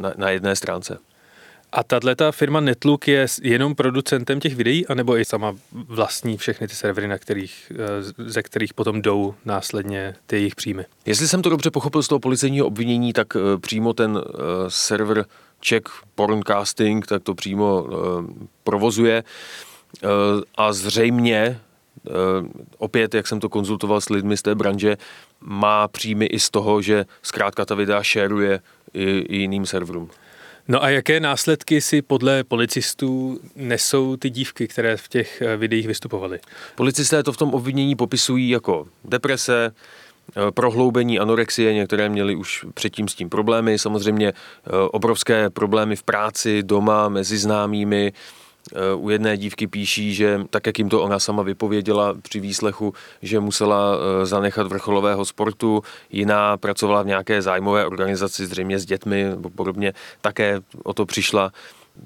na, 0.00 0.12
na 0.16 0.30
jedné 0.30 0.56
stránce. 0.56 0.98
A 1.72 1.82
tato 1.82 2.32
firma 2.32 2.60
Netlook 2.60 3.08
je 3.08 3.26
jenom 3.42 3.74
producentem 3.74 4.40
těch 4.40 4.56
videí, 4.56 4.86
anebo 4.86 5.18
i 5.18 5.24
sama 5.24 5.54
vlastní 5.72 6.36
všechny 6.36 6.68
ty 6.68 6.74
servery, 6.74 7.08
na 7.08 7.18
kterých, 7.18 7.72
eh, 7.74 8.02
ze 8.30 8.42
kterých 8.42 8.74
potom 8.74 9.02
jdou 9.02 9.34
následně 9.44 10.14
ty 10.26 10.36
jejich 10.36 10.54
příjmy? 10.54 10.84
Jestli 11.06 11.28
jsem 11.28 11.42
to 11.42 11.50
dobře 11.50 11.70
pochopil 11.70 12.02
z 12.02 12.08
toho 12.08 12.18
policejního 12.18 12.66
obvinění, 12.66 13.12
tak 13.12 13.36
eh, 13.36 13.58
přímo 13.58 13.92
ten 13.92 14.18
eh, 14.24 14.30
server 14.68 15.24
Czech 15.60 15.82
Porncasting, 16.14 17.06
tak 17.06 17.22
to 17.22 17.34
přímo 17.34 17.86
provozuje 18.64 19.24
a 20.56 20.72
zřejmě 20.72 21.60
opět, 22.78 23.14
jak 23.14 23.26
jsem 23.26 23.40
to 23.40 23.48
konzultoval 23.48 24.00
s 24.00 24.08
lidmi 24.08 24.36
z 24.36 24.42
té 24.42 24.54
branže, 24.54 24.96
má 25.40 25.88
příjmy 25.88 26.26
i 26.26 26.40
z 26.40 26.50
toho, 26.50 26.82
že 26.82 27.04
zkrátka 27.22 27.64
ta 27.64 27.74
videa 27.74 28.02
šeruje 28.02 28.60
i 28.94 29.36
jiným 29.36 29.66
serverům. 29.66 30.10
No 30.68 30.82
a 30.82 30.88
jaké 30.90 31.20
následky 31.20 31.80
si 31.80 32.02
podle 32.02 32.44
policistů 32.44 33.40
nesou 33.56 34.16
ty 34.16 34.30
dívky, 34.30 34.68
které 34.68 34.96
v 34.96 35.08
těch 35.08 35.42
eh, 35.42 35.56
videích 35.56 35.86
vystupovaly? 35.86 36.40
Policisté 36.74 37.22
to 37.22 37.32
v 37.32 37.36
tom 37.36 37.54
obvinění 37.54 37.96
popisují 37.96 38.48
jako 38.48 38.86
deprese, 39.04 39.72
eh, 40.36 40.50
prohloubení 40.50 41.18
anorexie, 41.18 41.74
některé 41.74 42.08
měly 42.08 42.36
už 42.36 42.66
předtím 42.74 43.08
s 43.08 43.14
tím 43.14 43.28
problémy, 43.28 43.78
samozřejmě 43.78 44.28
eh, 44.28 44.70
obrovské 44.92 45.50
problémy 45.50 45.96
v 45.96 46.02
práci, 46.02 46.62
doma, 46.62 47.08
mezi 47.08 47.38
známými, 47.38 48.12
u 48.96 49.10
jedné 49.10 49.36
dívky 49.36 49.66
píší, 49.66 50.14
že 50.14 50.40
tak, 50.50 50.66
jak 50.66 50.78
jim 50.78 50.88
to 50.88 51.02
ona 51.02 51.18
sama 51.18 51.42
vypověděla 51.42 52.14
při 52.22 52.40
výslechu, 52.40 52.94
že 53.22 53.40
musela 53.40 53.96
eh, 53.96 54.26
zanechat 54.26 54.66
vrcholového 54.66 55.24
sportu, 55.24 55.82
jiná 56.10 56.56
pracovala 56.56 57.02
v 57.02 57.06
nějaké 57.06 57.42
zájmové 57.42 57.86
organizaci, 57.86 58.46
zřejmě 58.46 58.78
s 58.78 58.84
dětmi 58.84 59.24
nebo 59.24 59.50
podobně, 59.50 59.92
také 60.20 60.60
o 60.84 60.94
to 60.94 61.06
přišla. 61.06 61.52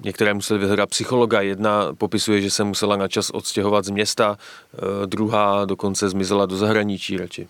Některé 0.03 0.33
museli 0.33 0.59
vyhledat 0.59 0.89
psychologa, 0.89 1.41
jedna 1.41 1.93
popisuje, 1.97 2.41
že 2.41 2.51
se 2.51 2.63
musela 2.63 2.95
na 2.95 3.07
čas 3.07 3.29
odstěhovat 3.29 3.85
z 3.85 3.89
města, 3.89 4.37
eh, 4.73 4.77
druhá 5.07 5.65
dokonce 5.65 6.09
zmizela 6.09 6.45
do 6.45 6.57
zahraničí 6.57 7.17
radši. 7.17 7.47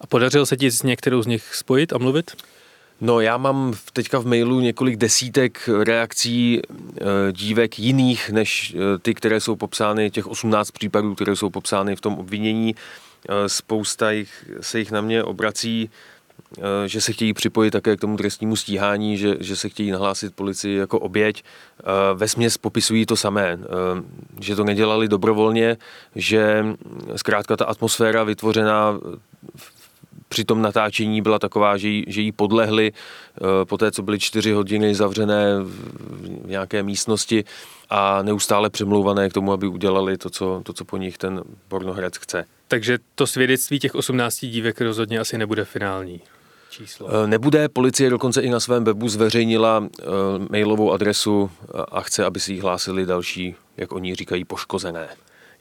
A 0.00 0.06
podařilo 0.06 0.46
se 0.46 0.56
ti 0.56 0.70
s 0.70 0.82
některou 0.82 1.22
z 1.22 1.26
nich 1.26 1.54
spojit 1.54 1.92
a 1.92 1.98
mluvit? 1.98 2.30
No 3.00 3.20
já 3.20 3.36
mám 3.36 3.74
teďka 3.92 4.18
v 4.18 4.26
mailu 4.26 4.60
několik 4.60 4.96
desítek 4.96 5.68
reakcí 5.82 6.60
e, 6.60 6.62
dívek 7.32 7.78
jiných, 7.78 8.30
než 8.30 8.74
e, 8.74 8.98
ty, 8.98 9.14
které 9.14 9.40
jsou 9.40 9.56
popsány, 9.56 10.10
těch 10.10 10.26
18 10.26 10.70
případů, 10.70 11.14
které 11.14 11.36
jsou 11.36 11.50
popsány 11.50 11.96
v 11.96 12.00
tom 12.00 12.18
obvinění. 12.18 12.74
E, 13.28 13.48
spousta 13.48 14.10
jich, 14.10 14.50
se 14.60 14.78
jich 14.78 14.90
na 14.90 15.00
mě 15.00 15.24
obrací, 15.24 15.90
že 16.86 17.00
se 17.00 17.12
chtějí 17.12 17.32
připojit 17.32 17.70
také 17.70 17.96
k 17.96 18.00
tomu 18.00 18.16
trestnímu 18.16 18.56
stíhání, 18.56 19.16
že, 19.16 19.36
že 19.40 19.56
se 19.56 19.68
chtějí 19.68 19.90
nahlásit 19.90 20.34
policii 20.34 20.76
jako 20.76 20.98
oběť. 20.98 21.44
Ve 22.14 22.28
směs 22.28 22.58
popisují 22.58 23.06
to 23.06 23.16
samé, 23.16 23.58
že 24.40 24.56
to 24.56 24.64
nedělali 24.64 25.08
dobrovolně, 25.08 25.76
že 26.16 26.64
zkrátka 27.16 27.56
ta 27.56 27.64
atmosféra 27.64 28.24
vytvořená 28.24 28.98
při 30.30 30.44
tom 30.44 30.62
natáčení 30.62 31.22
byla 31.22 31.38
taková, 31.38 31.76
že 31.76 31.88
jí, 31.88 32.04
že 32.06 32.20
jí 32.20 32.32
podlehli 32.32 32.92
eh, 32.92 33.64
po 33.64 33.78
té, 33.78 33.92
co 33.92 34.02
byly 34.02 34.18
čtyři 34.18 34.52
hodiny 34.52 34.94
zavřené 34.94 35.60
v 35.62 36.46
nějaké 36.46 36.82
místnosti 36.82 37.44
a 37.90 38.22
neustále 38.22 38.70
přemlouvané 38.70 39.28
k 39.28 39.32
tomu, 39.32 39.52
aby 39.52 39.66
udělali 39.66 40.18
to, 40.18 40.30
co, 40.30 40.60
to, 40.64 40.72
co 40.72 40.84
po 40.84 40.96
nich 40.96 41.18
ten 41.18 41.42
pornoherec 41.68 42.16
chce. 42.16 42.44
Takže 42.68 42.98
to 43.14 43.26
svědectví 43.26 43.78
těch 43.78 43.94
18 43.94 44.40
dívek 44.40 44.80
rozhodně 44.80 45.18
asi 45.18 45.38
nebude 45.38 45.64
finální 45.64 46.20
číslo. 46.70 47.08
Eh, 47.10 47.26
nebude, 47.26 47.68
policie 47.68 48.10
dokonce 48.10 48.42
i 48.42 48.50
na 48.50 48.60
svém 48.60 48.84
webu 48.84 49.08
zveřejnila 49.08 49.84
eh, 49.84 50.04
mailovou 50.50 50.92
adresu 50.92 51.50
a 51.92 52.00
chce, 52.00 52.24
aby 52.24 52.40
si 52.40 52.52
jí 52.52 52.60
hlásili 52.60 53.06
další, 53.06 53.54
jak 53.76 53.92
oni 53.92 54.14
říkají, 54.14 54.44
poškozené. 54.44 55.08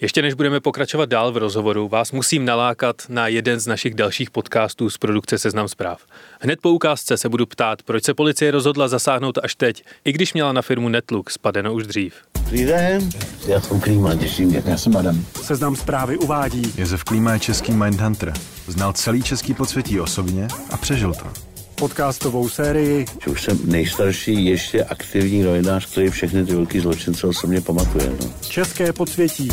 Ještě 0.02 0.22
než 0.22 0.34
budeme 0.34 0.60
pokračovat 0.60 1.10
dál 1.10 1.32
v 1.32 1.38
rozhovoru, 1.38 1.88
vás 1.88 2.12
musím 2.12 2.46
nalákat 2.46 2.96
na 3.10 3.28
jeden 3.28 3.60
z 3.60 3.68
našich 3.68 3.94
dalších 3.94 4.32
podcastů 4.32 4.90
z 4.90 4.98
produkce 4.98 5.38
Seznam 5.38 5.68
zpráv. 5.68 6.02
Hned 6.42 6.60
po 6.62 6.70
ukázce 6.70 7.18
se 7.18 7.30
budu 7.30 7.46
ptát, 7.46 7.84
proč 7.84 8.04
se 8.04 8.14
policie 8.14 8.52
rozhodla 8.52 8.88
zasáhnout 8.88 9.38
až 9.44 9.56
teď, 9.56 9.84
i 10.06 10.12
když 10.12 10.34
měla 10.34 10.54
na 10.54 10.62
firmu 10.62 10.90
Netlook 10.90 11.30
spadeno 11.30 11.74
už 11.74 11.88
dřív. 11.88 12.14
Dobrý 12.44 12.66
den, 12.66 13.10
já 13.48 13.62
jsem 13.62 13.80
Klíma, 13.80 14.16
těším 14.16 14.56
Já 14.66 14.78
jsem 14.78 14.98
Adam. 14.98 15.26
Seznam 15.42 15.76
zprávy 15.76 16.18
uvádí. 16.18 16.74
Josef 16.78 17.04
Klíma 17.04 17.34
je 17.34 17.40
český 17.40 17.72
Mindhunter. 17.72 18.34
Znal 18.68 18.94
celý 18.94 19.24
český 19.24 19.54
podsvětí 19.54 20.00
osobně 20.00 20.48
a 20.72 20.78
přežil 20.78 21.14
to 21.14 21.50
podcastovou 21.80 22.50
sérii. 22.50 23.06
Už 23.28 23.44
jsem 23.44 23.60
nejstarší 23.64 24.46
ještě 24.46 24.84
aktivní 24.84 25.44
novinář, 25.44 25.92
který 25.92 26.10
všechny 26.10 26.46
ty 26.46 26.56
velký 26.56 26.80
zločince 26.80 27.28
osobně 27.28 27.62
pamatuje. 27.62 28.10
No. 28.10 28.34
České 28.50 28.94
podsvětí. 28.94 29.50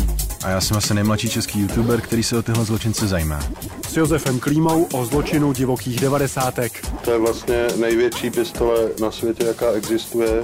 A 0.47 0.49
já 0.49 0.61
jsem 0.61 0.77
asi 0.77 0.93
nejmladší 0.93 1.29
český 1.29 1.59
youtuber, 1.59 2.01
který 2.01 2.23
se 2.23 2.37
o 2.37 2.41
tyhle 2.41 2.65
zločince 2.65 3.07
zajímá. 3.07 3.39
S 3.87 3.97
Josefem 3.97 4.39
Klímou 4.39 4.87
o 4.93 5.05
zločinu 5.05 5.53
divokých 5.53 5.99
devadesátek. 5.99 6.87
To 7.03 7.11
je 7.11 7.19
vlastně 7.19 7.67
největší 7.79 8.29
pistole 8.29 8.89
na 9.01 9.11
světě, 9.11 9.45
jaká 9.45 9.71
existuje, 9.71 10.43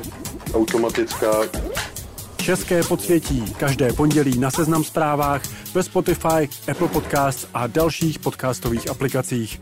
automatická. 0.54 1.32
České 2.38 2.84
podsvětí. 2.84 3.54
Každé 3.58 3.94
pondělí 3.94 4.40
na 4.40 4.52
Seznam 4.52 4.84
zprávách, 4.84 5.42
ve 5.74 5.84
Spotify, 5.84 6.50
Apple 6.72 6.88
Podcasts 6.88 7.48
a 7.54 7.68
dalších 7.68 8.20
podcastových 8.20 8.90
aplikacích. 8.90 9.62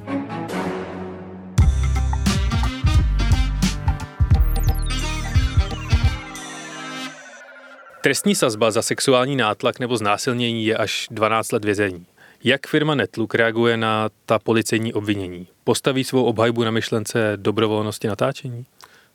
Trestní 8.02 8.36
sazba 8.36 8.72
za 8.72 8.82
sexuální 8.82 9.36
nátlak 9.36 9.80
nebo 9.80 9.98
znásilnění 9.98 10.66
je 10.66 10.78
až 10.78 11.08
12 11.12 11.52
let 11.52 11.66
vězení. 11.66 12.06
Jak 12.44 12.68
firma 12.68 12.96
Netluk 12.96 13.36
reaguje 13.36 13.78
na 13.78 14.10
ta 14.26 14.40
policejní 14.40 14.94
obvinění? 14.94 15.48
Postaví 15.64 16.04
svou 16.04 16.24
obhajbu 16.24 16.64
na 16.64 16.72
myšlence 16.72 17.34
dobrovolnosti 17.36 18.08
natáčení? 18.08 18.66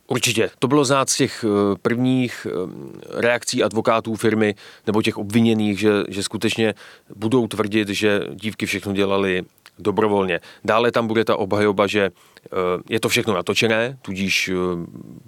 Určitě. 0.07 0.51
To 0.59 0.69
bylo 0.69 0.85
znát 0.85 1.11
z 1.11 1.17
těch 1.17 1.45
eh, 1.45 1.77
prvních 1.83 2.47
eh, 2.51 3.21
reakcí 3.21 3.63
advokátů 3.63 4.15
firmy 4.15 4.55
nebo 4.87 5.03
těch 5.03 5.19
obviněných, 5.19 5.81
že, 5.81 5.91
že 6.09 6.23
skutečně 6.23 6.75
budou 7.17 7.47
tvrdit, 7.47 7.89
že 7.89 8.21
dívky 8.35 8.67
všechno 8.67 8.93
dělali 8.93 9.45
dobrovolně. 9.79 10.41
Dále 10.65 10.93
tam 10.93 11.07
bude 11.07 11.25
ta 11.25 11.37
obhajoba, 11.37 11.87
že 11.87 12.11
eh, 12.11 12.49
je 12.89 13.01
to 13.01 13.09
všechno 13.09 13.35
natočené, 13.35 13.99
tudíž 14.03 14.51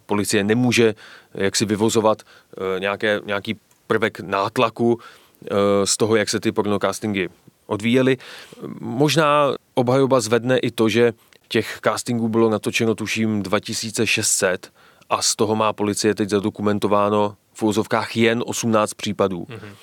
policie 0.07 0.45
nemůže 0.45 0.95
jaksi 1.35 1.65
vyvozovat 1.65 2.23
nějaké, 2.79 3.21
nějaký 3.25 3.57
prvek 3.87 4.21
nátlaku 4.21 4.99
z 5.85 5.97
toho, 5.97 6.17
jak 6.17 6.29
se 6.29 6.41
ty 6.41 6.53
pornocastingy 6.53 7.29
odvíjely. 7.67 8.17
Možná 8.81 9.55
obhajoba 9.75 10.21
zvedne 10.21 10.59
i 10.59 10.71
to, 10.71 10.89
že 10.89 11.13
těch 11.49 11.79
castingů 11.85 12.29
bylo 12.29 12.51
natočeno 12.51 12.95
tuším 12.95 13.43
2600 13.43 14.73
a 15.11 15.23
z 15.23 15.37
toho 15.37 15.57
má 15.57 15.73
policie 15.73 16.15
teď 16.15 16.29
zadokumentováno 16.29 17.37
v 17.55 17.63
úzovkách 17.63 18.17
jen 18.17 18.43
18 18.47 18.95
případů. 18.95 19.45
Mm-hmm. 19.45 19.75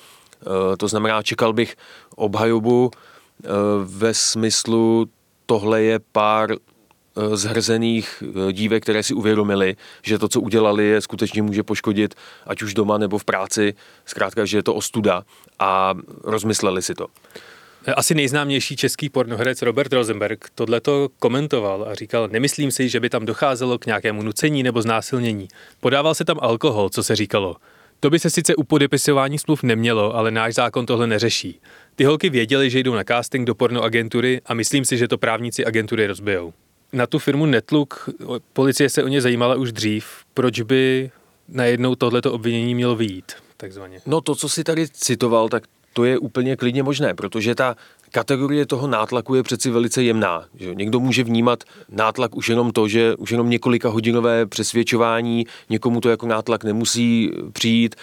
To 0.76 0.88
znamená, 0.88 1.22
čekal 1.22 1.52
bych 1.52 1.76
obhajobu 2.16 2.90
ve 3.84 4.14
smyslu, 4.14 5.06
tohle 5.46 5.82
je 5.82 5.98
pár 6.12 6.52
eh, 6.52 7.36
zhrzených 7.36 8.22
dívek, 8.52 8.82
které 8.82 9.02
si 9.02 9.14
uvědomili, 9.14 9.76
že 10.02 10.18
to, 10.18 10.28
co 10.28 10.40
udělali, 10.40 10.84
je 10.86 11.00
skutečně 11.00 11.42
může 11.42 11.62
poškodit, 11.62 12.14
ať 12.46 12.62
už 12.62 12.74
doma 12.74 12.98
nebo 12.98 13.18
v 13.18 13.24
práci, 13.24 13.74
zkrátka, 14.06 14.44
že 14.44 14.58
je 14.58 14.62
to 14.62 14.74
ostuda 14.74 15.22
a 15.58 15.94
rozmysleli 16.24 16.82
si 16.82 16.94
to. 16.94 17.06
Asi 17.96 18.14
nejznámější 18.14 18.76
český 18.76 19.08
pornoherec 19.08 19.62
Robert 19.62 19.92
Rosenberg 19.92 20.50
tohleto 20.54 21.08
komentoval 21.18 21.88
a 21.90 21.94
říkal, 21.94 22.28
nemyslím 22.32 22.70
si, 22.70 22.88
že 22.88 23.00
by 23.00 23.10
tam 23.10 23.26
docházelo 23.26 23.78
k 23.78 23.86
nějakému 23.86 24.22
nucení 24.22 24.62
nebo 24.62 24.82
znásilnění. 24.82 25.48
Podával 25.80 26.14
se 26.14 26.24
tam 26.24 26.38
alkohol, 26.40 26.88
co 26.88 27.02
se 27.02 27.16
říkalo. 27.16 27.56
To 28.00 28.10
by 28.10 28.18
se 28.18 28.30
sice 28.30 28.56
u 28.56 28.64
podepisování 28.64 29.38
smluv 29.38 29.62
nemělo, 29.62 30.16
ale 30.16 30.30
náš 30.30 30.54
zákon 30.54 30.86
tohle 30.86 31.06
neřeší. 31.06 31.60
Ty 31.96 32.04
holky 32.04 32.30
věděli, 32.30 32.70
že 32.70 32.78
jdou 32.78 32.94
na 32.94 33.04
casting 33.04 33.46
do 33.46 33.54
porno 33.54 33.82
agentury 33.82 34.40
a 34.46 34.54
myslím 34.54 34.84
si, 34.84 34.98
že 34.98 35.08
to 35.08 35.18
právníci 35.18 35.64
agentury 35.64 36.06
rozbijou. 36.06 36.52
Na 36.92 37.06
tu 37.06 37.18
firmu 37.18 37.46
Netluk 37.46 38.08
policie 38.52 38.88
se 38.90 39.04
o 39.04 39.08
ně 39.08 39.20
zajímala 39.20 39.54
už 39.54 39.72
dřív. 39.72 40.06
Proč 40.34 40.60
by 40.60 41.10
najednou 41.48 41.94
tohleto 41.94 42.32
obvinění 42.32 42.74
mělo 42.74 42.96
vyjít? 42.96 43.32
Takzvaně. 43.56 44.00
No 44.06 44.20
to, 44.20 44.34
co 44.34 44.48
si 44.48 44.64
tady 44.64 44.88
citoval, 44.88 45.48
tak 45.48 45.62
to 45.92 46.04
je 46.04 46.18
úplně 46.18 46.56
klidně 46.56 46.82
možné, 46.82 47.14
protože 47.14 47.54
ta 47.54 47.76
kategorie 48.10 48.66
toho 48.66 48.88
nátlaku 48.88 49.34
je 49.34 49.42
přeci 49.42 49.70
velice 49.70 50.02
jemná. 50.02 50.44
Že 50.54 50.74
někdo 50.74 51.00
může 51.00 51.24
vnímat 51.24 51.64
nátlak 51.88 52.36
už 52.36 52.48
jenom 52.48 52.72
to, 52.72 52.88
že 52.88 53.14
už 53.16 53.30
jenom 53.30 53.50
několika 53.50 53.88
hodinové 53.88 54.46
přesvědčování, 54.46 55.46
někomu 55.70 56.00
to 56.00 56.10
jako 56.10 56.26
nátlak 56.26 56.64
nemusí 56.64 57.30
přijít. 57.52 57.94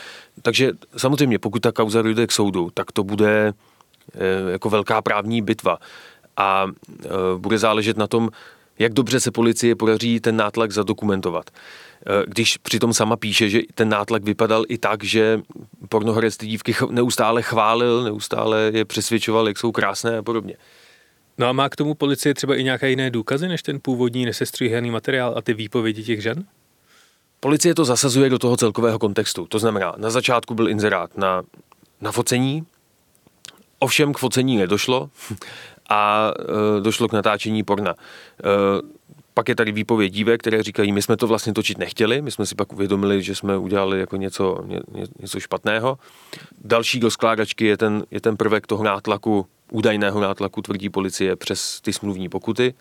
Takže 0.41 0.71
samozřejmě, 0.97 1.39
pokud 1.39 1.59
ta 1.61 1.71
kauza 1.71 2.01
dojde 2.01 2.27
k 2.27 2.31
soudu, 2.31 2.69
tak 2.73 2.91
to 2.91 3.03
bude 3.03 3.53
jako 4.51 4.69
velká 4.69 5.01
právní 5.01 5.41
bitva. 5.41 5.77
A 6.37 6.67
eh, 7.05 7.09
bude 7.37 7.57
záležet 7.57 7.97
na 7.97 8.07
tom, 8.07 8.29
jak 8.79 8.93
dobře 8.93 9.19
se 9.19 9.31
policie 9.31 9.75
podaří 9.75 10.19
ten 10.19 10.37
nátlak 10.37 10.71
zadokumentovat. 10.71 11.49
Eh, 11.49 12.23
když 12.27 12.57
přitom 12.57 12.93
sama 12.93 13.17
píše, 13.17 13.49
že 13.49 13.59
ten 13.73 13.89
nátlak 13.89 14.23
vypadal 14.23 14.63
i 14.67 14.77
tak, 14.77 15.03
že 15.03 15.41
pornohorec 15.89 16.37
ty 16.37 16.47
dívky 16.47 16.75
neustále 16.89 17.41
chválil, 17.41 18.03
neustále 18.03 18.71
je 18.73 18.85
přesvědčoval, 18.85 19.47
jak 19.47 19.57
jsou 19.57 19.71
krásné 19.71 20.17
a 20.17 20.23
podobně. 20.23 20.55
No 21.37 21.47
a 21.47 21.51
má 21.51 21.69
k 21.69 21.75
tomu 21.75 21.93
policie 21.93 22.33
třeba 22.33 22.55
i 22.55 22.63
nějaké 22.63 22.89
jiné 22.89 23.09
důkazy, 23.09 23.47
než 23.47 23.63
ten 23.63 23.79
původní 23.81 24.25
nesestříhaný 24.25 24.91
materiál 24.91 25.33
a 25.37 25.41
ty 25.41 25.53
výpovědi 25.53 26.03
těch 26.03 26.21
žen? 26.21 26.45
Policie 27.39 27.75
to 27.75 27.85
zasazuje 27.85 28.29
do 28.29 28.39
toho 28.39 28.57
celkového 28.57 28.99
kontextu. 28.99 29.45
To 29.45 29.59
znamená, 29.59 29.93
na 29.97 30.09
začátku 30.09 30.55
byl 30.55 30.69
inzerát 30.69 31.17
na, 31.17 31.43
na 32.01 32.11
focení, 32.11 32.65
ovšem 33.83 34.13
k 34.13 34.17
focení 34.17 34.57
nedošlo 34.57 35.09
a 35.89 36.31
e, 36.77 36.81
došlo 36.81 37.07
k 37.07 37.13
natáčení 37.13 37.63
porna. 37.63 37.91
E, 37.91 39.03
pak 39.33 39.49
je 39.49 39.55
tady 39.55 39.71
výpověď 39.71 40.13
dívek, 40.13 40.41
které 40.41 40.63
říkají, 40.63 40.91
my 40.91 41.01
jsme 41.01 41.17
to 41.17 41.27
vlastně 41.27 41.53
točit 41.53 41.77
nechtěli, 41.77 42.21
my 42.21 42.31
jsme 42.31 42.45
si 42.45 42.55
pak 42.55 42.73
uvědomili, 42.73 43.23
že 43.23 43.35
jsme 43.35 43.57
udělali 43.57 43.99
jako 43.99 44.15
něco, 44.15 44.63
ně, 44.65 44.79
něco 45.19 45.39
špatného. 45.39 45.97
Další 46.63 46.99
do 46.99 47.11
skládačky 47.11 47.65
je 47.65 47.77
ten, 47.77 48.05
je 48.11 48.21
ten 48.21 48.37
prvek 48.37 48.67
toho 48.67 48.83
nátlaku, 48.83 49.45
údajného 49.71 50.21
nátlaku, 50.21 50.61
tvrdí 50.61 50.89
policie, 50.89 51.35
přes 51.35 51.81
ty 51.81 51.93
smluvní 51.93 52.29
pokuty. 52.29 52.73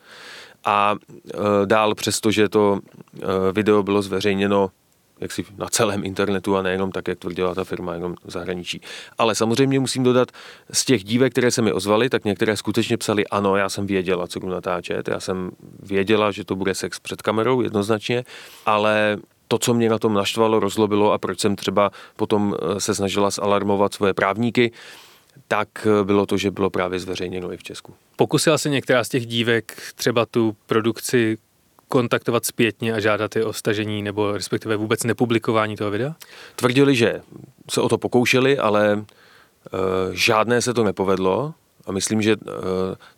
A 0.65 0.95
e, 0.95 1.67
dál, 1.67 1.95
přestože 1.95 2.49
to 2.49 2.79
e, 2.79 3.53
video 3.53 3.83
bylo 3.83 4.03
zveřejněno 4.03 4.71
jaksi 5.23 5.45
na 5.57 5.69
celém 5.69 6.05
internetu 6.05 6.57
a 6.57 6.63
nejenom 6.63 6.93
tak, 6.93 7.09
jak 7.09 7.19
tvrdila 7.19 7.55
ta 7.55 7.65
firma, 7.65 7.95
jenom 7.95 8.15
v 8.25 8.31
zahraničí. 8.31 8.81
Ale 9.19 9.35
samozřejmě 9.35 9.81
musím 9.81 10.03
dodat, 10.03 10.29
z 10.73 10.85
těch 10.85 11.05
dívek, 11.05 11.33
které 11.33 11.51
se 11.51 11.63
mi 11.63 11.73
ozvaly, 11.73 12.11
tak 12.11 12.25
některé 12.25 12.57
skutečně 12.57 12.97
psali, 12.97 13.27
ano, 13.27 13.57
já 13.57 13.69
jsem 13.69 13.87
věděla, 13.87 14.27
co 14.27 14.41
budu 14.41 14.53
natáčet, 14.53 15.09
já 15.09 15.21
jsem 15.21 15.51
věděla, 15.83 16.31
že 16.31 16.45
to 16.45 16.57
bude 16.57 16.75
sex 16.75 17.01
před 17.01 17.23
kamerou 17.23 17.63
jednoznačně, 17.63 18.25
ale 18.67 19.19
to, 19.49 19.59
co 19.59 19.75
mě 19.75 19.89
na 19.89 19.99
tom 19.99 20.15
naštvalo, 20.15 20.61
rozlobilo 20.61 21.13
a 21.13 21.19
proč 21.19 21.41
jsem 21.41 21.57
třeba 21.57 21.91
potom 22.17 22.55
eh, 22.55 22.81
se 22.81 22.95
snažila 22.95 23.31
zalarmovat 23.31 23.95
svoje 23.95 24.15
právníky, 24.15 24.73
tak 25.49 25.69
eh, 25.87 26.05
bylo 26.05 26.27
to, 26.27 26.37
že 26.37 26.51
bylo 26.51 26.71
právě 26.71 26.99
zveřejněno 26.99 27.53
i 27.53 27.57
v 27.57 27.63
Česku. 27.63 27.95
Pokusila 28.17 28.59
se 28.59 28.69
některá 28.69 29.05
z 29.05 29.09
těch 29.09 29.27
dívek 29.27 29.83
třeba 29.95 30.27
tu 30.27 30.57
produkci 30.67 31.37
kontaktovat 31.93 32.47
zpětně 32.47 32.93
a 32.93 33.01
žádat 33.01 33.37
je 33.37 33.45
o 33.45 33.53
stažení 33.53 34.03
nebo 34.03 34.33
respektive 34.33 34.77
vůbec 34.77 35.05
nepublikování 35.05 35.77
toho 35.77 35.91
videa? 35.91 36.15
Tvrdili, 36.57 36.97
že 36.97 37.21
se 37.71 37.81
o 37.81 37.89
to 37.89 37.99
pokoušeli, 37.99 38.59
ale 38.59 38.97
uh, 38.97 39.05
žádné 40.13 40.63
se 40.63 40.75
to 40.75 40.85
nepovedlo 40.85 41.55
a 41.87 41.93
myslím, 41.93 42.23
že 42.23 42.37
uh, 42.37 42.53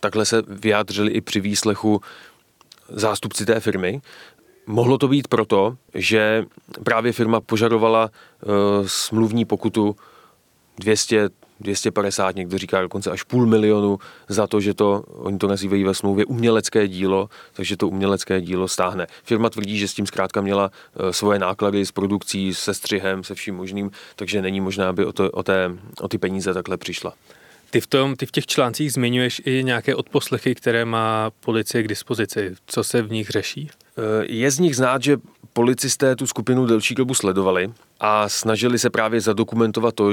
takhle 0.01 0.25
se 0.25 0.43
vyjádřili 0.49 1.13
i 1.13 1.21
při 1.21 1.41
výslechu 1.41 2.01
zástupci 2.89 3.47
té 3.47 3.61
firmy. 3.61 4.01
Mohlo 4.67 4.99
to 4.99 5.09
být 5.09 5.29
proto, 5.29 5.77
že 5.95 6.45
právě 6.85 7.13
firma 7.13 7.41
požadovala 7.41 8.11
uh, 8.11 8.87
smluvní 8.87 9.45
pokutu 9.45 9.97
200 10.79 11.29
250, 11.61 12.37
někdo 12.37 12.59
říká 12.59 12.81
dokonce 12.81 13.11
až 13.11 13.23
půl 13.23 13.47
milionu 13.47 13.99
za 14.29 14.47
to, 14.47 14.61
že 14.61 14.75
to, 14.75 15.05
oni 15.09 15.39
to 15.39 15.49
nazývají 15.49 15.85
ve 15.85 15.95
smlouvě 15.95 16.25
umělecké 16.25 16.89
dílo, 16.89 17.29
takže 17.53 17.77
to 17.77 17.89
umělecké 17.89 18.41
dílo 18.41 18.69
stáhne. 18.69 19.07
Firma 19.25 19.51
tvrdí, 19.51 19.79
že 19.79 19.89
s 19.89 19.95
tím 19.95 20.07
zkrátka 20.07 20.41
měla 20.41 20.71
eh, 20.71 21.13
svoje 21.13 21.39
náklady 21.39 21.87
s 21.87 21.93
produkcí, 21.93 22.55
se 22.55 22.75
střihem, 22.75 23.25
se 23.25 23.35
vším 23.35 23.55
možným, 23.55 23.91
takže 24.17 24.43
není 24.43 24.61
možné, 24.61 24.87
aby 24.87 25.05
o, 25.05 25.13
to, 25.13 25.31
o, 25.31 25.43
té, 25.43 25.71
o 26.01 26.09
ty 26.09 26.19
peníze 26.19 26.55
takhle 26.55 26.77
přišla. 26.77 27.13
Ty 27.71 27.81
v, 27.81 27.87
tom, 27.87 28.17
ty 28.17 28.27
v 28.27 28.31
těch 28.31 28.47
článcích 28.47 28.93
zmiňuješ 28.93 29.43
i 29.45 29.65
nějaké 29.65 29.95
odposlechy, 29.95 30.55
které 30.55 30.85
má 30.85 31.31
policie 31.41 31.83
k 31.83 31.89
dispozici. 31.89 32.55
Co 32.67 32.85
se 32.85 33.03
v 33.03 33.11
nich 33.11 33.31
řeší? 33.31 33.71
Eh, 33.99 34.25
je 34.27 34.51
z 34.51 34.59
nich 34.59 34.77
znát, 34.77 35.03
že 35.03 35.17
policisté 35.53 36.17
tu 36.17 36.27
skupinu 36.27 36.67
delší 36.67 36.95
dobu 36.95 37.15
sledovali 37.15 37.73
a 38.01 38.29
snažili 38.29 38.79
se 38.79 38.91
právě 38.91 39.21
zadokumentovat 39.21 39.95
to, 39.95 40.13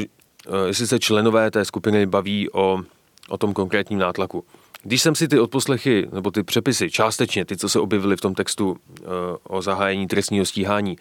jestli 0.66 0.88
se 0.88 1.00
členové 1.00 1.52
té 1.52 1.66
skupiny 1.66 2.06
baví 2.06 2.50
o, 2.52 2.82
o 3.30 3.38
tom 3.38 3.54
konkrétním 3.54 4.00
nátlaku. 4.00 4.44
Když 4.84 5.02
jsem 5.02 5.16
si 5.16 5.28
ty 5.28 5.40
odposlechy, 5.40 6.08
nebo 6.14 6.32
ty 6.32 6.44
přepisy, 6.44 6.92
částečně 6.92 7.46
ty, 7.46 7.58
co 7.58 7.70
se 7.70 7.80
objevily 7.80 8.18
v 8.18 8.22
tom 8.22 8.36
textu 8.36 8.78
eh, 8.78 9.04
o 9.44 9.62
zahájení 9.62 10.08
trestního 10.08 10.46
stíhání, 10.46 10.98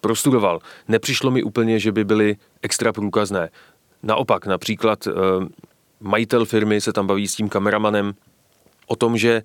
prostudoval, 0.00 0.60
nepřišlo 0.88 1.30
mi 1.30 1.42
úplně, 1.42 1.78
že 1.78 1.92
by 1.92 2.04
byly 2.04 2.36
extra 2.62 2.92
průkazné. 2.92 3.48
Naopak, 4.02 4.46
například 4.46 5.06
eh, 5.06 5.12
majitel 6.00 6.44
firmy 6.44 6.80
se 6.80 6.92
tam 6.92 7.06
baví 7.06 7.28
s 7.28 7.34
tím 7.34 7.48
kameramanem 7.48 8.14
o 8.86 8.96
tom, 8.96 9.18
že 9.18 9.42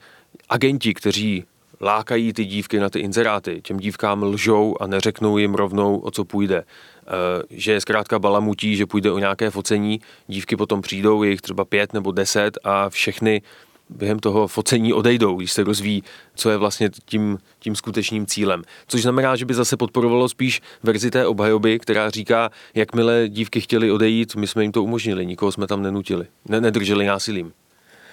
agenti, 0.49 0.93
kteří 0.93 1.45
lákají 1.81 2.33
ty 2.33 2.45
dívky 2.45 2.79
na 2.79 2.89
ty 2.89 2.99
inzeráty, 2.99 3.61
těm 3.61 3.77
dívkám 3.77 4.23
lžou 4.23 4.75
a 4.79 4.87
neřeknou 4.87 5.37
jim 5.37 5.55
rovnou, 5.55 5.97
o 5.97 6.11
co 6.11 6.25
půjde. 6.25 6.57
Eh, 6.57 7.43
že 7.49 7.71
je 7.71 7.81
zkrátka 7.81 8.19
balamutí, 8.19 8.75
že 8.75 8.85
půjde 8.85 9.11
o 9.11 9.19
nějaké 9.19 9.49
focení, 9.49 9.99
dívky 10.27 10.55
potom 10.55 10.81
přijdou, 10.81 11.23
je 11.23 11.29
jich 11.29 11.41
třeba 11.41 11.65
pět 11.65 11.93
nebo 11.93 12.11
deset 12.11 12.57
a 12.63 12.89
všechny 12.89 13.41
během 13.89 14.19
toho 14.19 14.47
focení 14.47 14.93
odejdou, 14.93 15.35
když 15.35 15.51
se 15.51 15.63
rozvíjí, 15.63 16.03
co 16.35 16.49
je 16.49 16.57
vlastně 16.57 16.89
tím, 17.05 17.37
tím 17.59 17.75
skutečným 17.75 18.25
cílem. 18.25 18.63
Což 18.87 19.01
znamená, 19.01 19.35
že 19.35 19.45
by 19.45 19.53
zase 19.53 19.77
podporovalo 19.77 20.29
spíš 20.29 20.61
verzi 20.83 21.11
té 21.11 21.27
obhajoby, 21.27 21.79
která 21.79 22.09
říká, 22.09 22.51
jakmile 22.75 23.29
dívky 23.29 23.61
chtěly 23.61 23.91
odejít, 23.91 24.35
my 24.35 24.47
jsme 24.47 24.63
jim 24.63 24.71
to 24.71 24.83
umožnili, 24.83 25.25
nikoho 25.25 25.51
jsme 25.51 25.67
tam 25.67 25.81
nenutili, 25.81 26.27
ne, 26.49 26.61
nedrželi 26.61 27.05
násilím. 27.05 27.53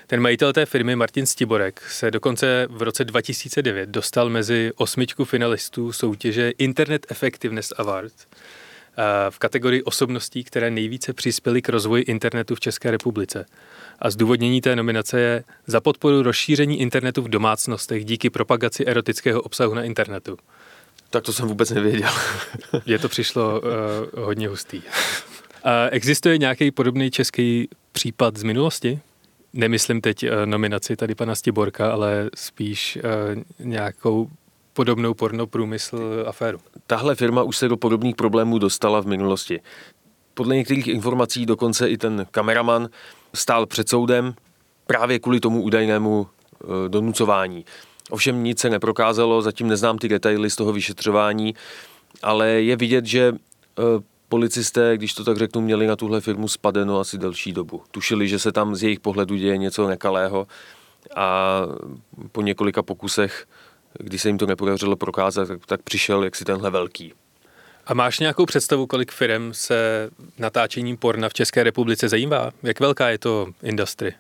Ten 0.07 0.21
majitel 0.21 0.53
té 0.53 0.67
firmy 0.67 0.97
Martin 0.97 1.27
Stiborek 1.27 1.83
se 1.90 2.11
dokonce 2.11 2.67
v 2.71 2.83
roce 2.83 3.05
2009 3.05 3.88
dostal 3.88 4.31
mezi 4.31 4.73
osmičku 4.77 5.25
finalistů 5.25 5.93
soutěže 5.93 6.51
Internet 6.51 7.07
Effectiveness 7.11 7.73
Award 7.77 8.12
v 9.31 9.38
kategorii 9.38 9.83
osobností, 9.83 10.45
které 10.45 10.71
nejvíce 10.71 11.12
přispěly 11.12 11.62
k 11.62 11.69
rozvoji 11.69 12.03
internetu 12.03 12.55
v 12.55 12.61
České 12.61 12.90
republice. 12.90 13.47
A 13.99 14.11
zdůvodnění 14.11 14.61
té 14.61 14.77
nominace 14.77 15.21
je 15.21 15.45
za 15.67 15.81
podporu 15.81 16.23
rozšíření 16.23 16.81
internetu 16.81 17.23
v 17.23 17.29
domácnostech 17.29 18.05
díky 18.05 18.31
propagaci 18.31 18.87
erotického 18.87 19.43
obsahu 19.43 19.75
na 19.75 19.83
internetu. 19.83 20.38
Tak 21.11 21.25
to 21.25 21.33
jsem 21.33 21.49
vůbec 21.49 21.71
nevěděl. 21.71 22.11
Je 22.87 22.99
to 22.99 23.09
přišlo 23.09 23.61
uh, 23.61 24.25
hodně 24.25 24.49
hustý. 24.49 24.77
Uh, 24.77 24.83
existuje 25.90 26.38
nějaký 26.38 26.71
podobný 26.71 27.11
český 27.11 27.69
případ 27.93 28.37
z 28.37 28.43
minulosti? 28.43 29.01
Nemyslím 29.57 30.01
teď 30.01 30.23
uh, 30.23 30.31
nominaci 30.45 30.97
tady 30.97 31.14
pana 31.14 31.35
Stiborka, 31.35 31.93
ale 31.93 32.31
spíš 32.35 32.99
uh, 33.05 33.43
nějakou 33.59 34.29
podobnou 34.73 35.14
pornoprůmysl 35.14 36.25
aféru. 36.27 36.59
Tahle 36.87 37.14
firma 37.14 37.43
už 37.43 37.57
se 37.57 37.69
do 37.69 37.77
podobných 37.77 38.17
problémů 38.17 38.59
dostala 38.59 39.01
v 39.01 39.07
minulosti. 39.07 39.61
Podle 40.35 40.57
některých 40.57 40.88
informací 40.88 41.47
dokonce 41.47 41.88
i 41.88 41.97
ten 41.97 42.27
kameraman 42.31 42.88
stál 43.35 43.67
před 43.67 43.88
soudem 43.88 44.35
právě 44.87 45.19
kvůli 45.19 45.40
tomu 45.40 45.62
údajnému 45.62 46.27
e, 46.27 46.88
donucování. 46.88 47.64
Ovšem 48.11 48.45
nic 48.45 48.61
se 48.61 48.71
neprokázalo, 48.71 49.43
zatím 49.43 49.69
neznám 49.69 49.99
ty 49.99 50.09
detaily 50.09 50.51
z 50.51 50.57
toho 50.57 50.73
vyšetřování, 50.73 51.55
ale 52.23 52.49
je 52.49 52.77
vidět, 52.77 53.07
že 53.07 53.33
policisté, 54.29 54.97
když 54.97 55.15
to 55.15 55.25
tak 55.25 55.37
řeknu, 55.37 55.61
měli 55.61 55.87
na 55.87 55.97
tuhle 55.97 56.21
firmu 56.21 56.49
spadeno 56.49 57.01
asi 57.01 57.19
delší 57.19 57.53
dobu. 57.53 57.83
Tušili, 57.91 58.29
že 58.29 58.39
se 58.39 58.53
tam 58.53 58.75
z 58.75 58.83
jejich 58.83 59.01
pohledu 59.01 59.37
děje 59.37 59.57
něco 59.57 59.89
nekalého 59.89 60.47
a 61.17 61.61
po 62.33 62.43
několika 62.43 62.83
pokusech, 62.83 63.47
kdy 63.99 64.19
se 64.19 64.29
jim 64.29 64.39
to 64.39 64.47
nepodařilo 64.47 64.97
prokázat, 64.97 65.49
tak, 65.49 65.67
tak 65.67 65.83
přišel 65.83 66.25
jaksi 66.25 66.45
tenhle 66.45 66.71
velký. 66.71 67.13
A 67.87 67.95
máš 67.95 68.19
nějakou 68.19 68.47
představu, 68.47 68.87
kolik 68.87 69.13
firm 69.13 69.55
se 69.55 70.11
natáčením 70.39 70.97
porna 70.97 71.29
v 71.29 71.35
České 71.35 71.63
republice 71.63 72.09
zajímá? 72.09 72.51
Jak 72.63 72.81
velká 72.81 73.09
je 73.09 73.19
to 73.19 73.47
industry? 73.63 74.15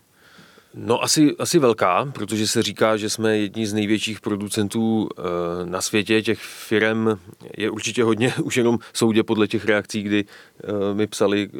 No 0.76 1.02
asi, 1.02 1.36
asi 1.38 1.58
velká, 1.58 2.10
protože 2.14 2.48
se 2.48 2.62
říká, 2.62 2.96
že 2.96 3.10
jsme 3.10 3.38
jedni 3.38 3.66
z 3.66 3.72
největších 3.72 4.20
producentů 4.20 5.08
e, 5.08 5.66
na 5.66 5.80
světě. 5.80 6.22
Těch 6.22 6.38
firm 6.38 7.08
je 7.56 7.70
určitě 7.70 8.04
hodně, 8.04 8.34
už 8.42 8.56
jenom 8.56 8.78
soudě 8.92 9.22
podle 9.22 9.48
těch 9.48 9.64
reakcí, 9.64 10.02
kdy 10.02 10.24
e, 10.24 10.94
mi 10.94 11.06
psali, 11.06 11.50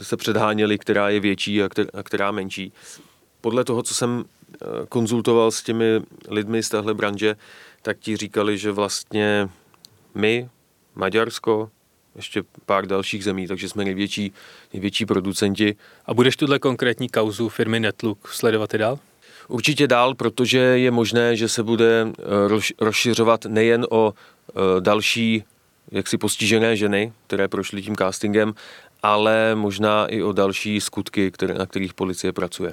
e, 0.00 0.04
se 0.04 0.16
předháněli, 0.16 0.78
která 0.78 1.08
je 1.08 1.20
větší 1.20 1.62
a 1.62 1.68
která, 2.02 2.30
menší. 2.30 2.72
Podle 3.40 3.64
toho, 3.64 3.82
co 3.82 3.94
jsem 3.94 4.24
konzultoval 4.88 5.50
s 5.50 5.62
těmi 5.62 6.00
lidmi 6.28 6.62
z 6.62 6.68
téhle 6.68 6.94
branže, 6.94 7.36
tak 7.82 7.98
ti 7.98 8.16
říkali, 8.16 8.58
že 8.58 8.72
vlastně 8.72 9.48
my, 10.14 10.48
Maďarsko, 10.94 11.70
ještě 12.16 12.42
pár 12.66 12.86
dalších 12.86 13.24
zemí, 13.24 13.46
takže 13.46 13.68
jsme 13.68 13.84
největší, 13.84 14.32
největší 14.72 15.06
producenti. 15.06 15.76
A 16.06 16.14
budeš 16.14 16.36
tuhle 16.36 16.58
konkrétní 16.58 17.08
kauzu 17.08 17.48
firmy 17.48 17.80
Netlook 17.80 18.28
sledovat 18.28 18.74
i 18.74 18.78
dál? 18.78 18.98
Určitě 19.48 19.86
dál, 19.86 20.14
protože 20.14 20.58
je 20.58 20.90
možné, 20.90 21.36
že 21.36 21.48
se 21.48 21.62
bude 21.62 22.08
eh, 22.08 22.22
rozšiřovat 22.80 23.44
nejen 23.44 23.86
o 23.90 24.14
eh, 24.48 24.52
další 24.80 25.44
jaksi 25.92 26.18
postižené 26.18 26.76
ženy, 26.76 27.12
které 27.26 27.48
prošly 27.48 27.82
tím 27.82 27.96
castingem, 27.96 28.54
ale 29.02 29.54
možná 29.54 30.06
i 30.06 30.22
o 30.22 30.32
další 30.32 30.80
skutky, 30.80 31.30
které, 31.30 31.54
na 31.54 31.66
kterých 31.66 31.94
policie 31.94 32.32
pracuje. 32.32 32.72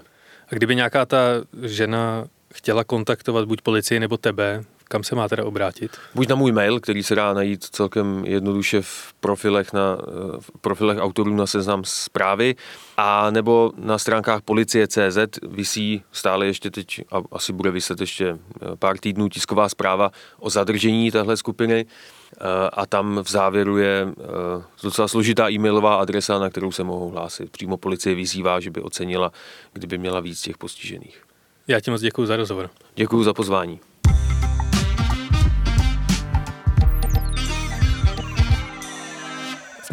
A 0.51 0.55
kdyby 0.55 0.75
nějaká 0.75 1.05
ta 1.05 1.17
žena 1.61 2.25
chtěla 2.53 2.83
kontaktovat 2.83 3.45
buď 3.45 3.61
policii 3.61 3.99
nebo 3.99 4.17
tebe, 4.17 4.63
kam 4.93 5.03
se 5.03 5.15
má 5.15 5.27
teda 5.27 5.45
obrátit? 5.45 5.97
Buď 6.15 6.27
na 6.27 6.35
můj 6.35 6.51
mail, 6.51 6.79
který 6.79 7.03
se 7.03 7.15
dá 7.15 7.33
najít 7.33 7.63
celkem 7.63 8.25
jednoduše 8.25 8.81
v 8.81 9.13
profilech, 9.19 9.73
na, 9.73 9.97
v 10.39 10.51
profilech 10.61 10.97
autorů 10.97 11.35
na 11.35 11.47
seznam 11.47 11.81
zprávy, 11.85 12.55
a 12.97 13.29
nebo 13.29 13.71
na 13.77 13.97
stránkách 13.97 14.41
policie.cz 14.41 15.17
visí 15.49 16.03
stále 16.11 16.45
ještě 16.45 16.71
teď, 16.71 17.01
a 17.11 17.21
asi 17.31 17.53
bude 17.53 17.71
vyset 17.71 18.01
ještě 18.01 18.27
eh, 18.29 18.75
pár 18.75 18.97
týdnů 18.97 19.29
tisková 19.29 19.69
zpráva 19.69 20.11
o 20.39 20.49
zadržení 20.49 21.11
téhle 21.11 21.37
skupiny 21.37 21.85
eh, 21.85 22.37
a 22.73 22.85
tam 22.85 23.19
v 23.23 23.29
závěru 23.29 23.77
je 23.77 24.07
eh, 24.07 24.63
docela 24.83 25.07
složitá 25.07 25.49
e-mailová 25.49 25.95
adresa, 25.95 26.39
na 26.39 26.49
kterou 26.49 26.71
se 26.71 26.83
mohou 26.83 27.09
hlásit. 27.09 27.49
Přímo 27.49 27.77
policie 27.77 28.15
vyzývá, 28.15 28.59
že 28.59 28.71
by 28.71 28.81
ocenila, 28.81 29.31
kdyby 29.73 29.97
měla 29.97 30.19
víc 30.19 30.41
těch 30.41 30.57
postižených. 30.57 31.23
Já 31.67 31.79
ti 31.79 31.91
moc 31.91 32.01
děkuji 32.01 32.25
za 32.25 32.35
rozhovor. 32.35 32.69
Děkuji 32.95 33.23
za 33.23 33.33
pozvání. 33.33 33.79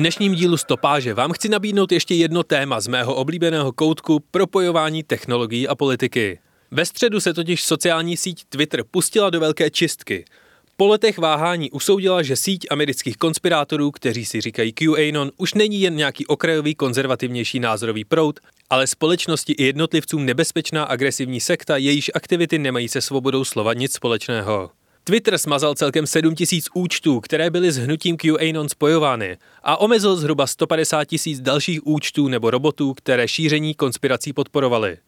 Dnešním 0.00 0.34
dílu 0.34 0.56
Stopáže 0.56 1.14
vám 1.14 1.32
chci 1.32 1.48
nabídnout 1.48 1.92
ještě 1.92 2.14
jedno 2.14 2.42
téma 2.42 2.80
z 2.80 2.86
mého 2.86 3.14
oblíbeného 3.14 3.72
koutku 3.72 4.20
propojování 4.30 5.02
technologií 5.02 5.68
a 5.68 5.74
politiky. 5.74 6.38
Ve 6.70 6.84
středu 6.84 7.20
se 7.20 7.34
totiž 7.34 7.64
sociální 7.64 8.16
síť 8.16 8.44
Twitter 8.48 8.84
pustila 8.90 9.30
do 9.30 9.40
velké 9.40 9.70
čistky. 9.70 10.24
Po 10.76 10.86
letech 10.86 11.18
váhání 11.18 11.70
usoudila, 11.70 12.22
že 12.22 12.36
síť 12.36 12.66
amerických 12.70 13.16
konspirátorů, 13.16 13.90
kteří 13.90 14.24
si 14.24 14.40
říkají 14.40 14.72
QAnon, 14.72 15.30
už 15.36 15.54
není 15.54 15.80
jen 15.80 15.96
nějaký 15.96 16.26
okrajový 16.26 16.74
konzervativnější 16.74 17.60
názorový 17.60 18.04
proud, 18.04 18.40
ale 18.70 18.86
společnosti 18.86 19.52
i 19.52 19.64
jednotlivcům 19.64 20.26
nebezpečná 20.26 20.84
agresivní 20.84 21.40
sekta, 21.40 21.76
jejíž 21.76 22.10
aktivity 22.14 22.58
nemají 22.58 22.88
se 22.88 23.00
svobodou 23.00 23.44
slova 23.44 23.74
nic 23.74 23.92
společného. 23.92 24.70
Twitter 25.04 25.38
smazal 25.38 25.74
celkem 25.74 26.06
7 26.06 26.34
tisíc 26.34 26.68
účtů, 26.74 27.20
které 27.20 27.50
byly 27.50 27.72
s 27.72 27.76
hnutím 27.76 28.16
QAnon 28.16 28.68
spojovány 28.68 29.38
a 29.62 29.80
omezil 29.80 30.16
zhruba 30.16 30.46
150 30.46 31.04
tisíc 31.04 31.40
dalších 31.40 31.86
účtů 31.86 32.28
nebo 32.28 32.50
robotů, 32.50 32.94
které 32.94 33.28
šíření 33.28 33.74
konspirací 33.74 34.32
podporovaly. 34.32 34.98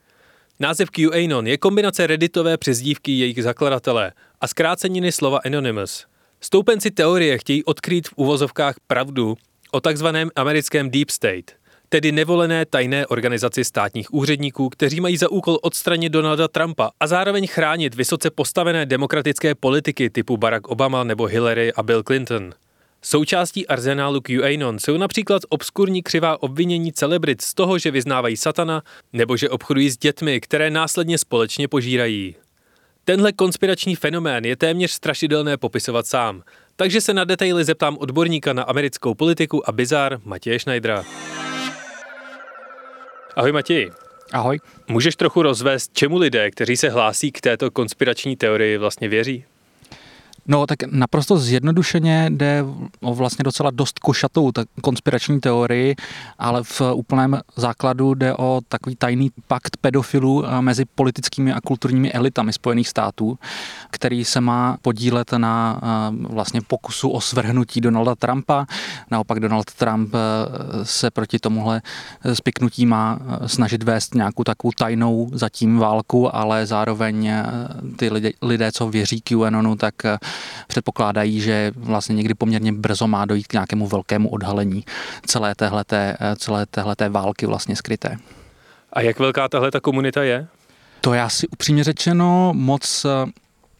Název 0.60 0.88
QAnon 0.90 1.46
je 1.46 1.58
kombinace 1.58 2.06
redditové 2.06 2.56
přezdívky 2.56 3.12
jejich 3.12 3.42
zakladatele 3.42 4.12
a 4.40 4.48
zkráceniny 4.48 5.12
slova 5.12 5.40
Anonymous. 5.46 6.06
Stoupenci 6.40 6.90
teorie 6.90 7.38
chtějí 7.38 7.64
odkrýt 7.64 8.08
v 8.08 8.12
uvozovkách 8.16 8.76
pravdu 8.86 9.36
o 9.70 9.80
takzvaném 9.80 10.30
americkém 10.36 10.90
Deep 10.90 11.10
State– 11.10 11.52
tedy 11.92 12.12
nevolené 12.12 12.66
tajné 12.66 13.06
organizaci 13.06 13.64
státních 13.64 14.14
úředníků, 14.14 14.68
kteří 14.68 15.00
mají 15.00 15.16
za 15.16 15.30
úkol 15.30 15.58
odstranit 15.62 16.08
Donalda 16.08 16.48
Trumpa 16.48 16.90
a 17.00 17.06
zároveň 17.06 17.46
chránit 17.46 17.94
vysoce 17.94 18.30
postavené 18.30 18.86
demokratické 18.86 19.54
politiky 19.54 20.10
typu 20.10 20.36
Barack 20.36 20.68
Obama 20.68 21.04
nebo 21.04 21.26
Hillary 21.26 21.72
a 21.72 21.82
Bill 21.82 22.02
Clinton. 22.02 22.54
Součástí 23.02 23.66
arzenálu 23.66 24.20
QAnon 24.20 24.78
jsou 24.78 24.96
například 24.96 25.42
obskurní 25.48 26.02
křivá 26.02 26.42
obvinění 26.42 26.92
celebrit 26.92 27.42
z 27.42 27.54
toho, 27.54 27.78
že 27.78 27.90
vyznávají 27.90 28.36
satana 28.36 28.82
nebo 29.12 29.36
že 29.36 29.48
obchodují 29.48 29.90
s 29.90 29.96
dětmi, 29.96 30.40
které 30.40 30.70
následně 30.70 31.18
společně 31.18 31.68
požírají. 31.68 32.36
Tenhle 33.04 33.32
konspirační 33.32 33.96
fenomén 33.96 34.44
je 34.44 34.56
téměř 34.56 34.90
strašidelné 34.90 35.56
popisovat 35.56 36.06
sám, 36.06 36.42
takže 36.76 37.00
se 37.00 37.14
na 37.14 37.24
detaily 37.24 37.64
zeptám 37.64 37.98
odborníka 37.98 38.52
na 38.52 38.62
americkou 38.62 39.14
politiku 39.14 39.68
a 39.68 39.72
bizar 39.72 40.20
Matěje 40.24 40.58
Schneidera. 40.58 41.04
Ahoj 43.36 43.52
Matěj. 43.52 43.90
Ahoj. 44.32 44.60
Můžeš 44.88 45.16
trochu 45.16 45.42
rozvést, 45.42 45.90
čemu 45.92 46.18
lidé, 46.18 46.50
kteří 46.50 46.76
se 46.76 46.88
hlásí 46.88 47.32
k 47.32 47.40
této 47.40 47.70
konspirační 47.70 48.36
teorii, 48.36 48.78
vlastně 48.78 49.08
věří? 49.08 49.44
No 50.46 50.66
tak 50.66 50.78
naprosto 50.82 51.38
zjednodušeně 51.38 52.30
jde 52.30 52.64
o 53.00 53.14
vlastně 53.14 53.42
docela 53.42 53.70
dost 53.70 53.98
košatou 53.98 54.52
tak 54.52 54.68
konspirační 54.82 55.40
teorii, 55.40 55.96
ale 56.38 56.62
v 56.64 56.80
úplném 56.94 57.40
základu 57.56 58.14
jde 58.14 58.34
o 58.34 58.60
takový 58.68 58.96
tajný 58.96 59.30
pakt 59.46 59.76
pedofilů 59.76 60.46
eh, 60.46 60.62
mezi 60.62 60.84
politickými 60.84 61.52
a 61.52 61.60
kulturními 61.60 62.12
elitami 62.12 62.52
Spojených 62.52 62.88
států, 62.88 63.38
který 63.90 64.24
se 64.24 64.40
má 64.40 64.76
podílet 64.82 65.32
na 65.32 65.80
eh, 65.82 65.86
vlastně 66.34 66.60
pokusu 66.66 67.10
o 67.10 67.20
svrhnutí 67.20 67.80
Donalda 67.80 68.14
Trumpa. 68.14 68.66
Naopak 69.10 69.40
Donald 69.40 69.72
Trump 69.72 70.14
eh, 70.14 70.18
se 70.84 71.10
proti 71.10 71.38
tomuhle 71.38 71.82
spiknutí 72.32 72.86
má 72.86 73.18
snažit 73.46 73.82
vést 73.82 74.14
nějakou 74.14 74.44
takovou 74.44 74.72
tajnou 74.78 75.30
zatím 75.32 75.78
válku, 75.78 76.36
ale 76.36 76.66
zároveň 76.66 77.30
ty 77.96 78.10
lidé, 78.10 78.30
lidé 78.42 78.72
co 78.72 78.88
věří 78.88 79.20
QAnonu, 79.20 79.76
tak 79.76 79.94
předpokládají, 80.66 81.40
že 81.40 81.72
vlastně 81.76 82.14
někdy 82.14 82.34
poměrně 82.34 82.72
brzo 82.72 83.06
má 83.06 83.24
dojít 83.24 83.46
k 83.46 83.52
nějakému 83.52 83.86
velkému 83.86 84.28
odhalení 84.28 84.84
celé 85.26 85.54
téhleté, 85.54 86.16
celé 86.36 86.66
téhleté 86.66 87.08
války 87.08 87.46
vlastně 87.46 87.76
skryté. 87.76 88.16
A 88.92 89.00
jak 89.00 89.18
velká 89.18 89.48
tahle 89.48 89.70
ta 89.70 89.80
komunita 89.80 90.22
je? 90.22 90.46
To 91.00 91.14
já 91.14 91.28
si 91.28 91.48
upřímně 91.48 91.84
řečeno 91.84 92.52
moc 92.54 93.06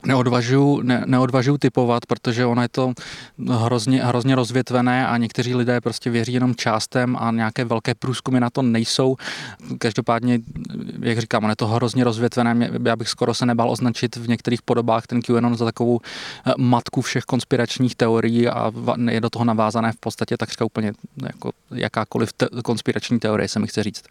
neodvažuju, 0.06 0.80
ne, 0.82 1.02
neodvažuju 1.06 1.58
typovat, 1.58 2.06
protože 2.06 2.46
ono 2.46 2.62
je 2.62 2.68
to 2.68 2.92
hrozně, 3.48 4.04
hrozně 4.04 4.34
rozvětvené 4.34 5.06
a 5.06 5.16
někteří 5.16 5.54
lidé 5.54 5.80
prostě 5.80 6.10
věří 6.10 6.32
jenom 6.32 6.54
částem 6.54 7.16
a 7.16 7.30
nějaké 7.30 7.64
velké 7.64 7.94
průzkumy 7.94 8.40
na 8.40 8.50
to 8.50 8.62
nejsou. 8.62 9.16
Každopádně, 9.78 10.38
jak 11.00 11.18
říkám, 11.18 11.44
ono 11.44 11.52
je 11.52 11.56
to 11.56 11.66
hrozně 11.66 12.04
rozvětvené. 12.04 12.70
Já 12.84 12.96
bych 12.96 13.08
skoro 13.08 13.34
se 13.34 13.46
nebál 13.46 13.70
označit 13.70 14.16
v 14.16 14.28
některých 14.28 14.62
podobách 14.62 15.06
ten 15.06 15.22
QAnon 15.22 15.56
za 15.56 15.64
takovou 15.64 16.00
eh, 16.46 16.52
matku 16.58 17.00
všech 17.00 17.24
konspiračních 17.24 17.94
teorií 17.94 18.48
a 18.48 18.72
je 19.10 19.20
do 19.20 19.30
toho 19.30 19.44
navázané 19.44 19.92
v 19.92 19.96
podstatě 19.96 20.36
takřka 20.36 20.64
úplně 20.64 20.92
jako 21.22 21.50
jakákoliv 21.74 22.32
te- 22.32 22.48
konspirační 22.64 23.18
teorie, 23.18 23.48
se 23.48 23.58
mi 23.58 23.66
chce 23.66 23.82
říct. 23.82 24.04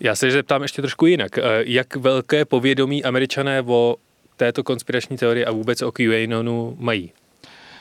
Já 0.00 0.14
se 0.14 0.30
zeptám 0.30 0.62
ještě 0.62 0.82
trošku 0.82 1.06
jinak. 1.06 1.38
Eh, 1.38 1.42
jak 1.66 1.96
velké 1.96 2.44
povědomí 2.44 3.04
američané 3.04 3.62
o 3.62 3.96
této 4.36 4.64
konspirační 4.64 5.16
teorie 5.16 5.46
a 5.46 5.50
vůbec 5.50 5.82
o 5.82 5.92
QAnonu 5.92 6.76
mají? 6.78 7.12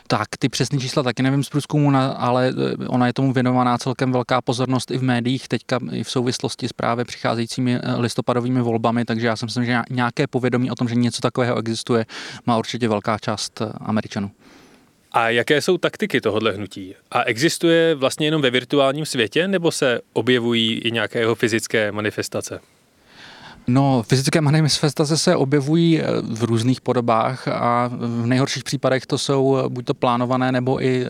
Tak, 0.07 0.27
ty 0.39 0.49
přesné 0.49 0.79
čísla 0.79 1.03
taky 1.03 1.23
nevím 1.23 1.43
z 1.43 1.49
průzkumu, 1.49 1.91
ale 2.17 2.47
e, 2.47 2.87
ona 2.87 3.07
je 3.07 3.13
tomu 3.13 3.33
věnovaná 3.33 3.77
celkem 3.77 4.11
velká 4.11 4.41
pozornost 4.41 4.91
i 4.91 4.97
v 4.97 5.03
médiích, 5.03 5.47
teďka 5.47 5.79
i 5.91 6.03
v 6.03 6.09
souvislosti 6.09 6.67
s 6.67 6.73
právě 6.73 7.05
přicházejícími 7.05 7.75
e, 7.75 7.95
listopadovými 7.95 8.61
volbami, 8.61 9.05
takže 9.05 9.27
já 9.27 9.35
si 9.35 9.45
myslím, 9.45 9.65
že 9.65 9.81
nějaké 9.89 10.27
povědomí 10.27 10.71
o 10.71 10.75
tom, 10.75 10.89
že 10.89 10.95
něco 10.95 11.21
takového 11.21 11.59
existuje, 11.59 12.05
má 12.45 12.57
určitě 12.57 12.87
velká 12.87 13.17
část 13.17 13.61
e, 13.61 13.65
Američanů. 13.77 14.31
A 15.11 15.29
jaké 15.29 15.61
jsou 15.61 15.77
taktiky 15.77 16.21
tohohle 16.21 16.51
hnutí? 16.51 16.95
A 17.11 17.23
existuje 17.23 17.95
vlastně 17.95 18.27
jenom 18.27 18.41
ve 18.41 18.49
virtuálním 18.49 19.05
světě, 19.05 19.47
nebo 19.47 19.71
se 19.71 19.99
objevují 20.13 20.73
i 20.73 20.91
nějaké 20.91 21.19
jeho 21.19 21.35
fyzické 21.35 21.91
manifestace? 21.91 22.59
No, 23.67 24.03
fyzické 24.03 24.41
manifestace 24.41 25.17
se 25.17 25.35
objevují 25.35 26.01
eh, 26.01 26.05
v 26.21 26.43
různých 26.43 26.81
podobách 26.81 27.47
a 27.47 27.89
v 27.93 28.25
nejhorších 28.25 28.63
případech 28.63 29.05
to 29.05 29.17
jsou 29.17 29.57
eh, 29.57 29.69
buď 29.69 29.85
to 29.85 29.93
plánované 29.93 30.51
nebo 30.51 30.83
i 30.83 31.05
eh, 31.05 31.09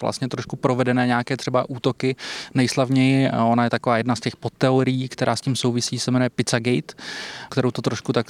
vlastně 0.00 0.28
trošku 0.28 0.56
provedené 0.56 1.06
nějaké 1.06 1.36
třeba 1.36 1.68
útoky. 1.68 2.16
Nejslavněji, 2.54 3.30
ona 3.30 3.64
je 3.64 3.70
taková 3.70 3.96
jedna 3.96 4.16
z 4.16 4.20
těch 4.20 4.36
podteorií, 4.36 5.08
která 5.08 5.36
s 5.36 5.40
tím 5.40 5.56
souvisí, 5.56 5.98
se 5.98 6.10
jmenuje 6.10 6.30
Pizzagate, 6.30 6.94
kterou 7.50 7.70
to 7.70 7.82
trošku 7.82 8.12
tak 8.12 8.26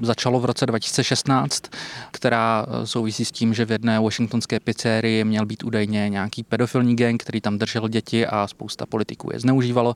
začalo 0.00 0.40
v 0.40 0.44
roce 0.44 0.66
2016, 0.66 1.62
která 2.10 2.66
souvisí 2.84 3.24
s 3.24 3.32
tím, 3.32 3.54
že 3.54 3.64
v 3.64 3.70
jedné 3.70 4.00
washingtonské 4.00 4.60
pizzerii 4.60 5.24
měl 5.24 5.46
být 5.46 5.64
údajně 5.64 6.08
nějaký 6.08 6.42
pedofilní 6.42 6.96
gang, 6.96 7.22
který 7.22 7.40
tam 7.40 7.58
držel 7.58 7.88
děti 7.88 8.26
a 8.26 8.46
spousta 8.46 8.86
politiků 8.86 9.30
je 9.32 9.40
zneužívalo. 9.40 9.94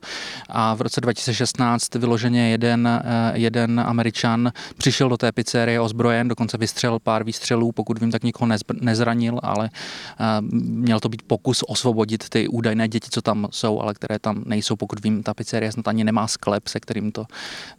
A 0.49 0.73
v 0.73 0.81
roce 0.81 1.01
2016 1.01 1.95
vyloženě 1.95 2.49
jeden 2.49 2.98
jeden 3.33 3.79
američan 3.79 4.51
přišel 4.77 5.09
do 5.09 5.17
té 5.17 5.31
pizzerie 5.31 5.81
ozbrojen, 5.81 6.27
dokonce 6.27 6.57
vystřelil 6.57 6.99
pár 6.99 7.23
výstřelů, 7.23 7.71
pokud 7.71 7.99
vím, 7.99 8.11
tak 8.11 8.23
nikoho 8.23 8.49
nezranil, 8.81 9.39
ale 9.43 9.69
eh, 9.73 10.25
měl 10.61 10.99
to 10.99 11.09
být 11.09 11.21
pokus 11.21 11.63
osvobodit 11.67 12.29
ty 12.29 12.47
údajné 12.47 12.87
děti, 12.87 13.07
co 13.11 13.21
tam 13.21 13.47
jsou, 13.51 13.79
ale 13.81 13.93
které 13.93 14.19
tam 14.19 14.43
nejsou, 14.45 14.75
pokud 14.75 15.03
vím, 15.03 15.23
ta 15.23 15.33
pizzerie 15.33 15.71
snad 15.71 15.87
ani 15.87 16.03
nemá 16.03 16.27
sklep, 16.27 16.67
se 16.67 16.79
kterým 16.79 17.11
to 17.11 17.25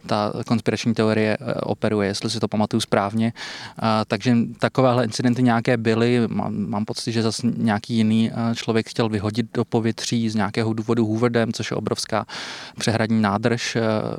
ta 0.07 0.33
konspirační 0.47 0.93
teorie 0.93 1.37
eh, 1.41 1.53
operuje, 1.53 2.07
jestli 2.07 2.29
si 2.29 2.39
to 2.39 2.47
pamatuju 2.47 2.81
správně. 2.81 3.33
Takže 4.07 4.35
takovéhle 4.59 5.03
incidenty 5.03 5.43
nějaké 5.43 5.77
byly, 5.77 6.27
mám, 6.27 6.69
mám 6.69 6.85
pocit, 6.85 7.11
že 7.11 7.21
zase 7.21 7.47
nějaký 7.57 7.93
jiný 7.93 8.31
člověk 8.55 8.89
chtěl 8.89 9.09
vyhodit 9.09 9.45
do 9.53 9.65
povětří 9.65 10.29
z 10.29 10.35
nějakého 10.35 10.73
důvodu 10.73 11.05
Hooverdam, 11.05 11.53
což 11.53 11.71
je 11.71 11.77
obrovská 11.77 12.25
přehradní 12.79 13.21
nádrž 13.21 13.77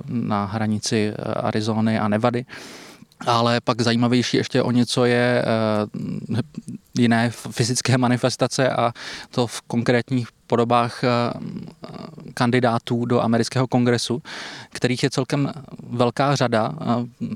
na 0.09 0.45
hranici 0.45 0.92
rámci 0.93 1.13
Arizony 1.37 1.99
a 1.99 2.09
Nevady. 2.09 2.45
Ale 3.27 3.61
pak 3.61 3.81
zajímavější 3.81 4.37
ještě 4.37 4.63
o 4.63 4.71
něco 4.71 5.05
je 5.05 5.45
eh, 5.45 6.43
jiné 6.99 7.31
fyzické 7.31 7.99
manifestace 7.99 8.71
a 8.71 8.93
to 9.31 9.47
v 9.47 9.61
konkrétních 9.63 10.29
podobách 10.53 11.05
eh, 11.05 11.09
kandidátů 12.35 13.05
do 13.05 13.21
amerického 13.21 13.67
kongresu, 13.67 14.23
kterých 14.71 15.03
je 15.03 15.11
celkem 15.11 15.53
velká 15.89 16.37
řada 16.37 16.73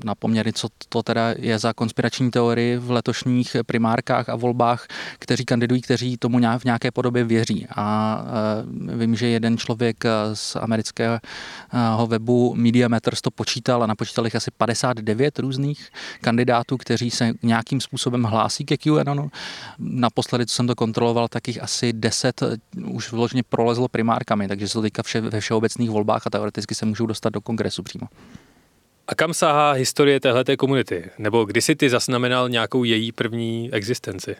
na 0.03 0.15
poměry, 0.15 0.53
co 0.53 0.67
to 0.89 1.03
teda 1.03 1.33
je 1.37 1.59
za 1.59 1.73
konspirační 1.73 2.31
teorii 2.31 2.77
v 2.77 2.91
letošních 2.91 3.55
primárkách 3.65 4.29
a 4.29 4.35
volbách, 4.35 4.87
kteří 5.19 5.45
kandidují, 5.45 5.81
kteří 5.81 6.17
tomu 6.17 6.37
v 6.57 6.63
nějaké 6.65 6.91
podobě 6.91 7.23
věří. 7.23 7.67
A 7.75 7.85
eh, 8.91 8.97
vím, 8.97 9.15
že 9.15 9.27
jeden 9.27 9.57
člověk 9.57 10.05
eh, 10.05 10.09
z 10.33 10.55
amerického 10.55 11.19
webu 12.07 12.55
Media 12.55 12.87
Matters 12.87 13.21
to 13.21 13.31
počítal 13.31 13.83
a 13.83 13.87
napočítal 13.87 14.25
jich 14.25 14.35
asi 14.35 14.51
59 14.51 15.39
různých 15.39 15.89
kandidátů, 16.21 16.77
kteří 16.77 17.11
se 17.11 17.33
nějakým 17.43 17.81
způsobem 17.81 18.23
hlásí 18.23 18.65
ke 18.65 18.77
QAnonu. 18.77 19.31
Naposledy, 19.79 20.45
co 20.45 20.55
jsem 20.55 20.67
to 20.67 20.75
kontroloval, 20.75 21.27
tak 21.27 21.47
jich 21.47 21.63
asi 21.63 21.93
10 21.93 22.43
už 22.85 23.06
vložně 23.11 23.43
prolezlo 23.43 23.87
primárkami, 23.87 24.47
takže 24.47 24.67
jsou 24.67 24.81
teďka 24.81 25.03
vše, 25.03 25.21
ve 25.21 25.39
všeobecných 25.39 25.89
volbách 25.89 26.27
a 26.27 26.29
teoreticky 26.29 26.75
se 26.75 26.85
můžou 26.85 27.05
dostat 27.05 27.29
do 27.29 27.41
kongresu 27.41 27.83
přímo. 27.83 28.07
A 29.07 29.15
kam 29.15 29.33
sahá 29.33 29.71
historie 29.71 30.19
téhleté 30.19 30.57
komunity? 30.57 31.09
Nebo 31.17 31.45
kdy 31.45 31.61
si 31.61 31.75
ty 31.75 31.89
zaznamenal 31.89 32.49
nějakou 32.49 32.83
její 32.83 33.11
první 33.11 33.69
existenci? 33.73 34.35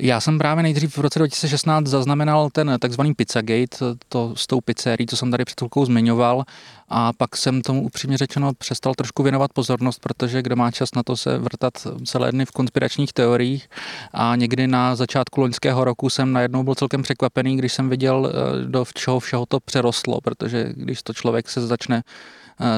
Já 0.00 0.20
jsem 0.20 0.38
právě 0.38 0.62
nejdřív 0.62 0.96
v 0.96 1.00
roce 1.00 1.18
2016 1.18 1.86
zaznamenal 1.86 2.50
ten 2.50 2.76
takzvaný 2.80 3.14
Pizzagate, 3.14 3.76
to 4.08 4.36
s 4.36 4.46
tou 4.46 4.60
pizzerií, 4.60 5.06
co 5.06 5.16
jsem 5.16 5.30
tady 5.30 5.44
před 5.44 5.60
chvilkou 5.60 5.84
zmiňoval, 5.84 6.44
a 6.88 7.12
pak 7.12 7.36
jsem 7.36 7.62
tomu 7.62 7.82
upřímně 7.82 8.18
řečeno 8.18 8.52
přestal 8.58 8.94
trošku 8.94 9.22
věnovat 9.22 9.52
pozornost, 9.52 9.98
protože 9.98 10.42
kdo 10.42 10.56
má 10.56 10.70
čas 10.70 10.94
na 10.94 11.02
to 11.02 11.16
se 11.16 11.38
vrtat 11.38 11.72
celé 12.04 12.32
dny 12.32 12.46
v 12.46 12.50
konspiračních 12.50 13.12
teoriích. 13.12 13.68
A 14.12 14.36
někdy 14.36 14.66
na 14.66 14.96
začátku 14.96 15.40
loňského 15.40 15.84
roku 15.84 16.10
jsem 16.10 16.32
najednou 16.32 16.62
byl 16.62 16.74
celkem 16.74 17.02
překvapený, 17.02 17.56
když 17.56 17.72
jsem 17.72 17.88
viděl, 17.88 18.32
eh, 18.32 18.64
do 18.66 18.84
čeho 18.94 19.20
všeho 19.20 19.46
to 19.46 19.60
přerostlo, 19.60 20.20
protože 20.20 20.72
když 20.76 21.02
to 21.02 21.12
člověk 21.12 21.48
se 21.48 21.66
začne 21.66 22.02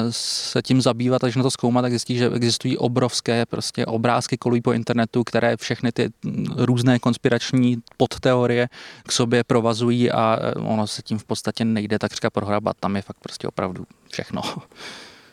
se 0.09 0.61
tím 0.61 0.81
zabývat, 0.81 1.23
až 1.23 1.35
na 1.35 1.43
to 1.43 1.51
zkoumat, 1.51 1.81
tak 1.81 1.91
zjistí, 1.91 2.17
že 2.17 2.29
existují 2.29 2.77
obrovské 2.77 3.45
prostě 3.45 3.85
obrázky 3.85 4.37
kolují 4.37 4.61
po 4.61 4.73
internetu, 4.73 5.23
které 5.23 5.57
všechny 5.57 5.91
ty 5.91 6.09
různé 6.55 6.99
konspirační 6.99 7.77
podteorie 7.97 8.69
k 9.03 9.11
sobě 9.11 9.43
provazují 9.43 10.11
a 10.11 10.37
e, 10.41 10.53
ono 10.53 10.87
se 10.87 11.01
tím 11.01 11.17
v 11.17 11.23
podstatě 11.23 11.65
nejde 11.65 11.99
takřka 11.99 12.29
prohrabat. 12.29 12.77
Tam 12.79 12.95
je 12.95 13.01
fakt 13.01 13.17
prostě 13.21 13.47
opravdu 13.47 13.85
všechno. 14.11 14.41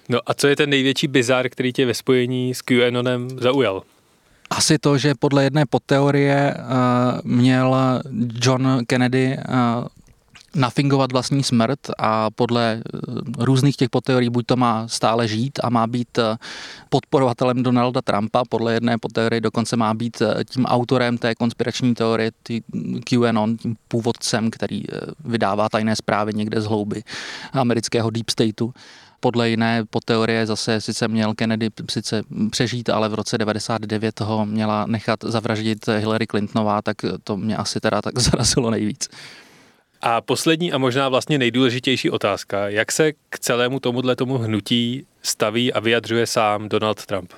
No 0.09 0.19
a 0.27 0.35
co 0.35 0.49
je 0.49 0.57
ten 0.57 0.71
největší 0.71 1.09
bizar, 1.09 1.49
který 1.49 1.73
tě 1.73 1.87
ve 1.87 1.95
spojení 1.95 2.55
s 2.55 2.63
QAnonem 2.63 3.29
zaujal? 3.41 3.83
Asi 4.51 4.79
to, 4.79 4.99
že 4.99 5.15
podle 5.15 5.45
jedné 5.45 5.67
podteorie 5.67 6.55
uh, 6.59 6.65
měl 7.25 7.77
John 8.43 8.81
Kennedy 8.87 9.37
uh, 9.37 9.87
nafingovat 10.59 11.13
vlastní 11.13 11.43
smrt 11.43 11.79
a 11.99 12.31
podle 12.31 12.83
eh, 12.85 13.01
různých 13.39 13.77
těch 13.77 13.91
podteorií 13.91 14.31
buď 14.31 14.47
to 14.47 14.57
má 14.57 14.89
stále 14.89 15.29
žít 15.29 15.59
a 15.63 15.71
má 15.71 15.87
být 15.87 16.19
eh, 16.19 16.37
podporovatelem 16.89 17.63
Donalda 17.63 18.03
Trumpa, 18.03 18.43
podle 18.49 18.75
jedné 18.75 18.99
podteorie 18.99 19.41
dokonce 19.41 19.77
má 19.77 19.95
být 19.95 20.23
eh, 20.23 20.45
tím 20.45 20.65
autorem 20.65 21.19
té 21.19 21.35
konspirační 21.35 21.95
teorie 21.95 22.31
QAnon, 23.05 23.57
tím 23.57 23.77
původcem, 23.89 24.51
který 24.51 24.83
vydává 25.25 25.69
tajné 25.69 25.97
zprávy 25.97 26.35
někde 26.35 26.61
z 26.61 26.67
hlouby 26.67 27.03
amerického 27.53 28.11
deep 28.11 28.31
stateu. 28.31 28.73
Podle 29.21 29.51
jiné 29.51 29.85
podteorie 29.91 30.47
zase 30.47 30.81
sice 30.81 31.09
měl 31.09 31.35
Kennedy 31.35 31.71
sice 31.91 32.23
přežít, 32.51 32.89
ale 32.89 33.09
v 33.09 33.15
roce 33.15 33.39
99 33.39 34.21
ho 34.21 34.47
měla 34.47 34.87
nechat 34.87 35.25
zavraždit 35.25 35.87
Hillary 35.87 36.27
Clintonová, 36.27 36.83
tak 36.83 36.97
to 37.25 37.37
mě 37.37 37.57
asi 37.57 37.81
teda 37.81 38.03
tak 38.03 38.19
zarazilo 38.29 38.71
nejvíc. 38.71 39.09
A 40.03 40.21
poslední 40.21 40.73
a 40.73 40.79
možná 40.79 41.09
vlastně 41.09 41.39
nejdůležitější 41.39 42.11
otázka. 42.11 42.69
Jak 42.69 42.93
se 42.93 43.13
k 43.13 43.39
celému 43.39 43.81
tomuhle 43.81 44.17
tomu 44.17 44.39
hnutí 44.39 45.07
staví 45.23 45.73
a 45.73 45.81
vyjadřuje 45.81 46.27
sám 46.27 46.69
Donald 46.69 47.07
Trump? 47.07 47.33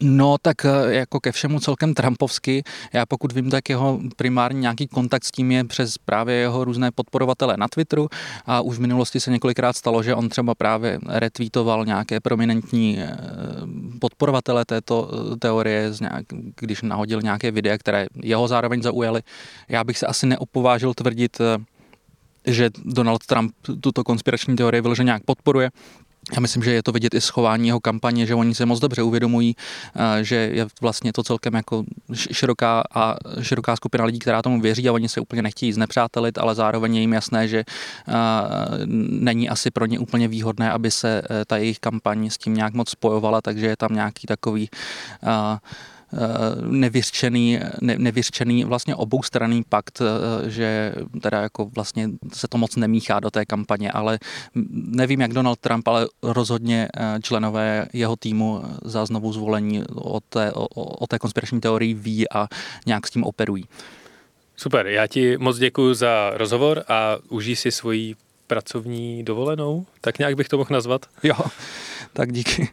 No 0.00 0.36
tak 0.42 0.64
eh, 0.64 0.94
jako 0.94 1.20
ke 1.20 1.32
všemu 1.32 1.60
celkem 1.60 1.94
Trumpovsky. 1.94 2.62
Já 2.92 3.06
pokud 3.06 3.32
vím, 3.32 3.50
tak 3.50 3.68
jeho 3.68 4.00
primární 4.16 4.60
nějaký 4.60 4.86
kontakt 4.86 5.24
s 5.24 5.30
tím 5.30 5.52
je 5.52 5.64
přes 5.64 5.98
právě 5.98 6.34
jeho 6.34 6.64
různé 6.64 6.90
podporovatele 6.90 7.56
na 7.56 7.68
Twitteru 7.68 8.08
a 8.46 8.60
už 8.60 8.76
v 8.76 8.80
minulosti 8.80 9.20
se 9.20 9.30
několikrát 9.30 9.76
stalo, 9.76 10.02
že 10.02 10.14
on 10.14 10.28
třeba 10.28 10.54
právě 10.54 10.98
retweetoval 11.08 11.86
nějaké 11.86 12.20
prominentní 12.20 12.98
eh, 13.00 13.16
podporovatele 14.00 14.64
této 14.64 15.10
eh, 15.12 15.36
teorie, 15.36 15.92
když 16.60 16.82
nahodil 16.82 17.22
nějaké 17.22 17.50
videa, 17.50 17.78
které 17.78 18.06
jeho 18.22 18.48
zároveň 18.48 18.82
zaujaly. 18.82 19.22
Já 19.68 19.84
bych 19.84 19.98
se 19.98 20.06
asi 20.06 20.26
neopovážil 20.26 20.94
tvrdit, 20.94 21.38
že 22.46 22.70
Donald 22.84 23.26
Trump 23.26 23.52
tuto 23.80 24.04
konspirační 24.04 24.56
teorii 24.56 24.80
vyloženě 24.80 25.06
nějak 25.06 25.24
podporuje. 25.24 25.70
Já 26.32 26.40
myslím, 26.40 26.62
že 26.62 26.72
je 26.72 26.82
to 26.82 26.92
vidět 26.92 27.14
i 27.14 27.20
schování 27.20 27.66
jeho 27.66 27.80
kampaně, 27.80 28.26
že 28.26 28.34
oni 28.34 28.54
se 28.54 28.66
moc 28.66 28.80
dobře 28.80 29.02
uvědomují, 29.02 29.56
eh, 29.96 30.24
že 30.24 30.36
je 30.36 30.66
vlastně 30.80 31.12
to 31.12 31.22
celkem 31.22 31.54
jako 31.54 31.84
široká 32.14 32.82
a 32.94 33.16
široká 33.40 33.76
skupina 33.76 34.04
lidí, 34.04 34.18
která 34.18 34.42
tomu 34.42 34.60
věří 34.60 34.88
a 34.88 34.92
oni 34.92 35.08
se 35.08 35.20
úplně 35.20 35.42
nechtějí 35.42 35.72
znepřátelit, 35.72 36.38
ale 36.38 36.54
zároveň 36.54 36.94
je 36.94 37.00
jim 37.00 37.12
jasné, 37.12 37.48
že 37.48 37.58
eh, 37.58 38.12
není 39.08 39.48
asi 39.48 39.70
pro 39.70 39.86
ně 39.86 39.98
úplně 39.98 40.28
výhodné, 40.28 40.70
aby 40.70 40.90
se 40.90 41.22
eh, 41.30 41.44
ta 41.44 41.56
jejich 41.56 41.78
kampaň 41.78 42.30
s 42.30 42.38
tím 42.38 42.54
nějak 42.54 42.74
moc 42.74 42.90
spojovala, 42.90 43.40
takže 43.40 43.66
je 43.66 43.76
tam 43.76 43.94
nějaký 43.94 44.26
takový 44.26 44.68
nevyřčený, 46.70 47.60
ne, 47.80 47.98
nevyřčený 47.98 48.64
vlastně 48.64 48.94
oboustranný 48.94 49.62
pakt, 49.68 50.02
že 50.46 50.94
teda 51.20 51.40
jako 51.40 51.64
vlastně 51.64 52.08
se 52.32 52.48
to 52.48 52.58
moc 52.58 52.76
nemíchá 52.76 53.20
do 53.20 53.30
té 53.30 53.44
kampaně, 53.44 53.92
ale 53.92 54.18
nevím 54.72 55.20
jak 55.20 55.32
Donald 55.32 55.58
Trump, 55.58 55.88
ale 55.88 56.06
rozhodně 56.22 56.88
členové 57.22 57.86
jeho 57.92 58.16
týmu 58.16 58.62
za 58.84 59.06
znovu 59.06 59.32
zvolení 59.32 59.84
o 59.94 60.20
té, 60.20 60.52
o, 60.52 60.66
o 60.74 61.06
té 61.06 61.18
konspirační 61.18 61.60
teorii 61.60 61.94
ví 61.94 62.30
a 62.30 62.48
nějak 62.86 63.06
s 63.06 63.10
tím 63.10 63.24
operují. 63.24 63.64
Super, 64.56 64.86
já 64.86 65.06
ti 65.06 65.38
moc 65.38 65.58
děkuji 65.58 65.94
za 65.94 66.30
rozhovor 66.34 66.84
a 66.88 67.16
užij 67.28 67.56
si 67.56 67.72
svoji 67.72 68.14
pracovní 68.46 69.24
dovolenou, 69.24 69.86
tak 70.00 70.18
nějak 70.18 70.34
bych 70.34 70.48
to 70.48 70.58
mohl 70.58 70.70
nazvat. 70.72 71.06
Jo, 71.22 71.36
tak 72.12 72.32
díky. 72.32 72.68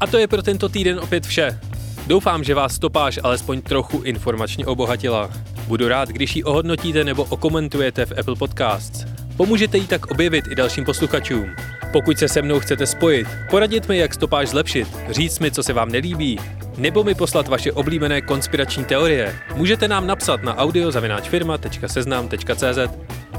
A 0.00 0.06
to 0.06 0.18
je 0.18 0.28
pro 0.28 0.42
tento 0.42 0.68
týden 0.68 0.98
opět 0.98 1.26
vše. 1.26 1.60
Doufám, 2.06 2.44
že 2.44 2.54
vás 2.54 2.74
stopáž 2.74 3.18
alespoň 3.22 3.62
trochu 3.62 4.02
informačně 4.02 4.66
obohatila. 4.66 5.30
Budu 5.66 5.88
rád, 5.88 6.08
když 6.08 6.36
ji 6.36 6.44
ohodnotíte 6.44 7.04
nebo 7.04 7.24
okomentujete 7.24 8.06
v 8.06 8.18
Apple 8.18 8.36
Podcasts. 8.36 9.04
Pomůžete 9.36 9.78
jí 9.78 9.86
tak 9.86 10.06
objevit 10.06 10.44
i 10.50 10.54
dalším 10.54 10.84
posluchačům. 10.84 11.50
Pokud 11.92 12.18
se 12.18 12.28
se 12.28 12.42
mnou 12.42 12.60
chcete 12.60 12.86
spojit, 12.86 13.26
poradit 13.50 13.88
mi, 13.88 13.98
jak 13.98 14.14
stopáž 14.14 14.48
zlepšit, 14.48 14.88
říct 15.10 15.38
mi, 15.38 15.50
co 15.50 15.62
se 15.62 15.72
vám 15.72 15.88
nelíbí, 15.88 16.38
nebo 16.76 17.04
mi 17.04 17.14
poslat 17.14 17.48
vaše 17.48 17.72
oblíbené 17.72 18.20
konspirační 18.20 18.84
teorie, 18.84 19.34
můžete 19.54 19.88
nám 19.88 20.06
napsat 20.06 20.42
na 20.42 20.56
audiozavináčfirma.seznam.cz 20.56 22.78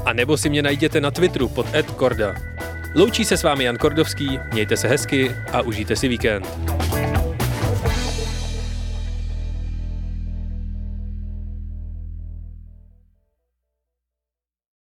a 0.04 0.12
nebo 0.12 0.36
si 0.36 0.48
mě 0.48 0.62
najděte 0.62 1.00
na 1.00 1.10
Twitteru 1.10 1.48
pod 1.48 1.66
@korda. 1.96 2.34
Loučí 2.94 3.24
se 3.24 3.36
s 3.36 3.42
vámi 3.42 3.64
Jan 3.64 3.76
Kordovský, 3.76 4.40
mějte 4.52 4.76
se 4.76 4.88
hezky 4.88 5.36
a 5.52 5.62
užijte 5.62 5.96
si 5.96 6.08
víkend. 6.08 6.46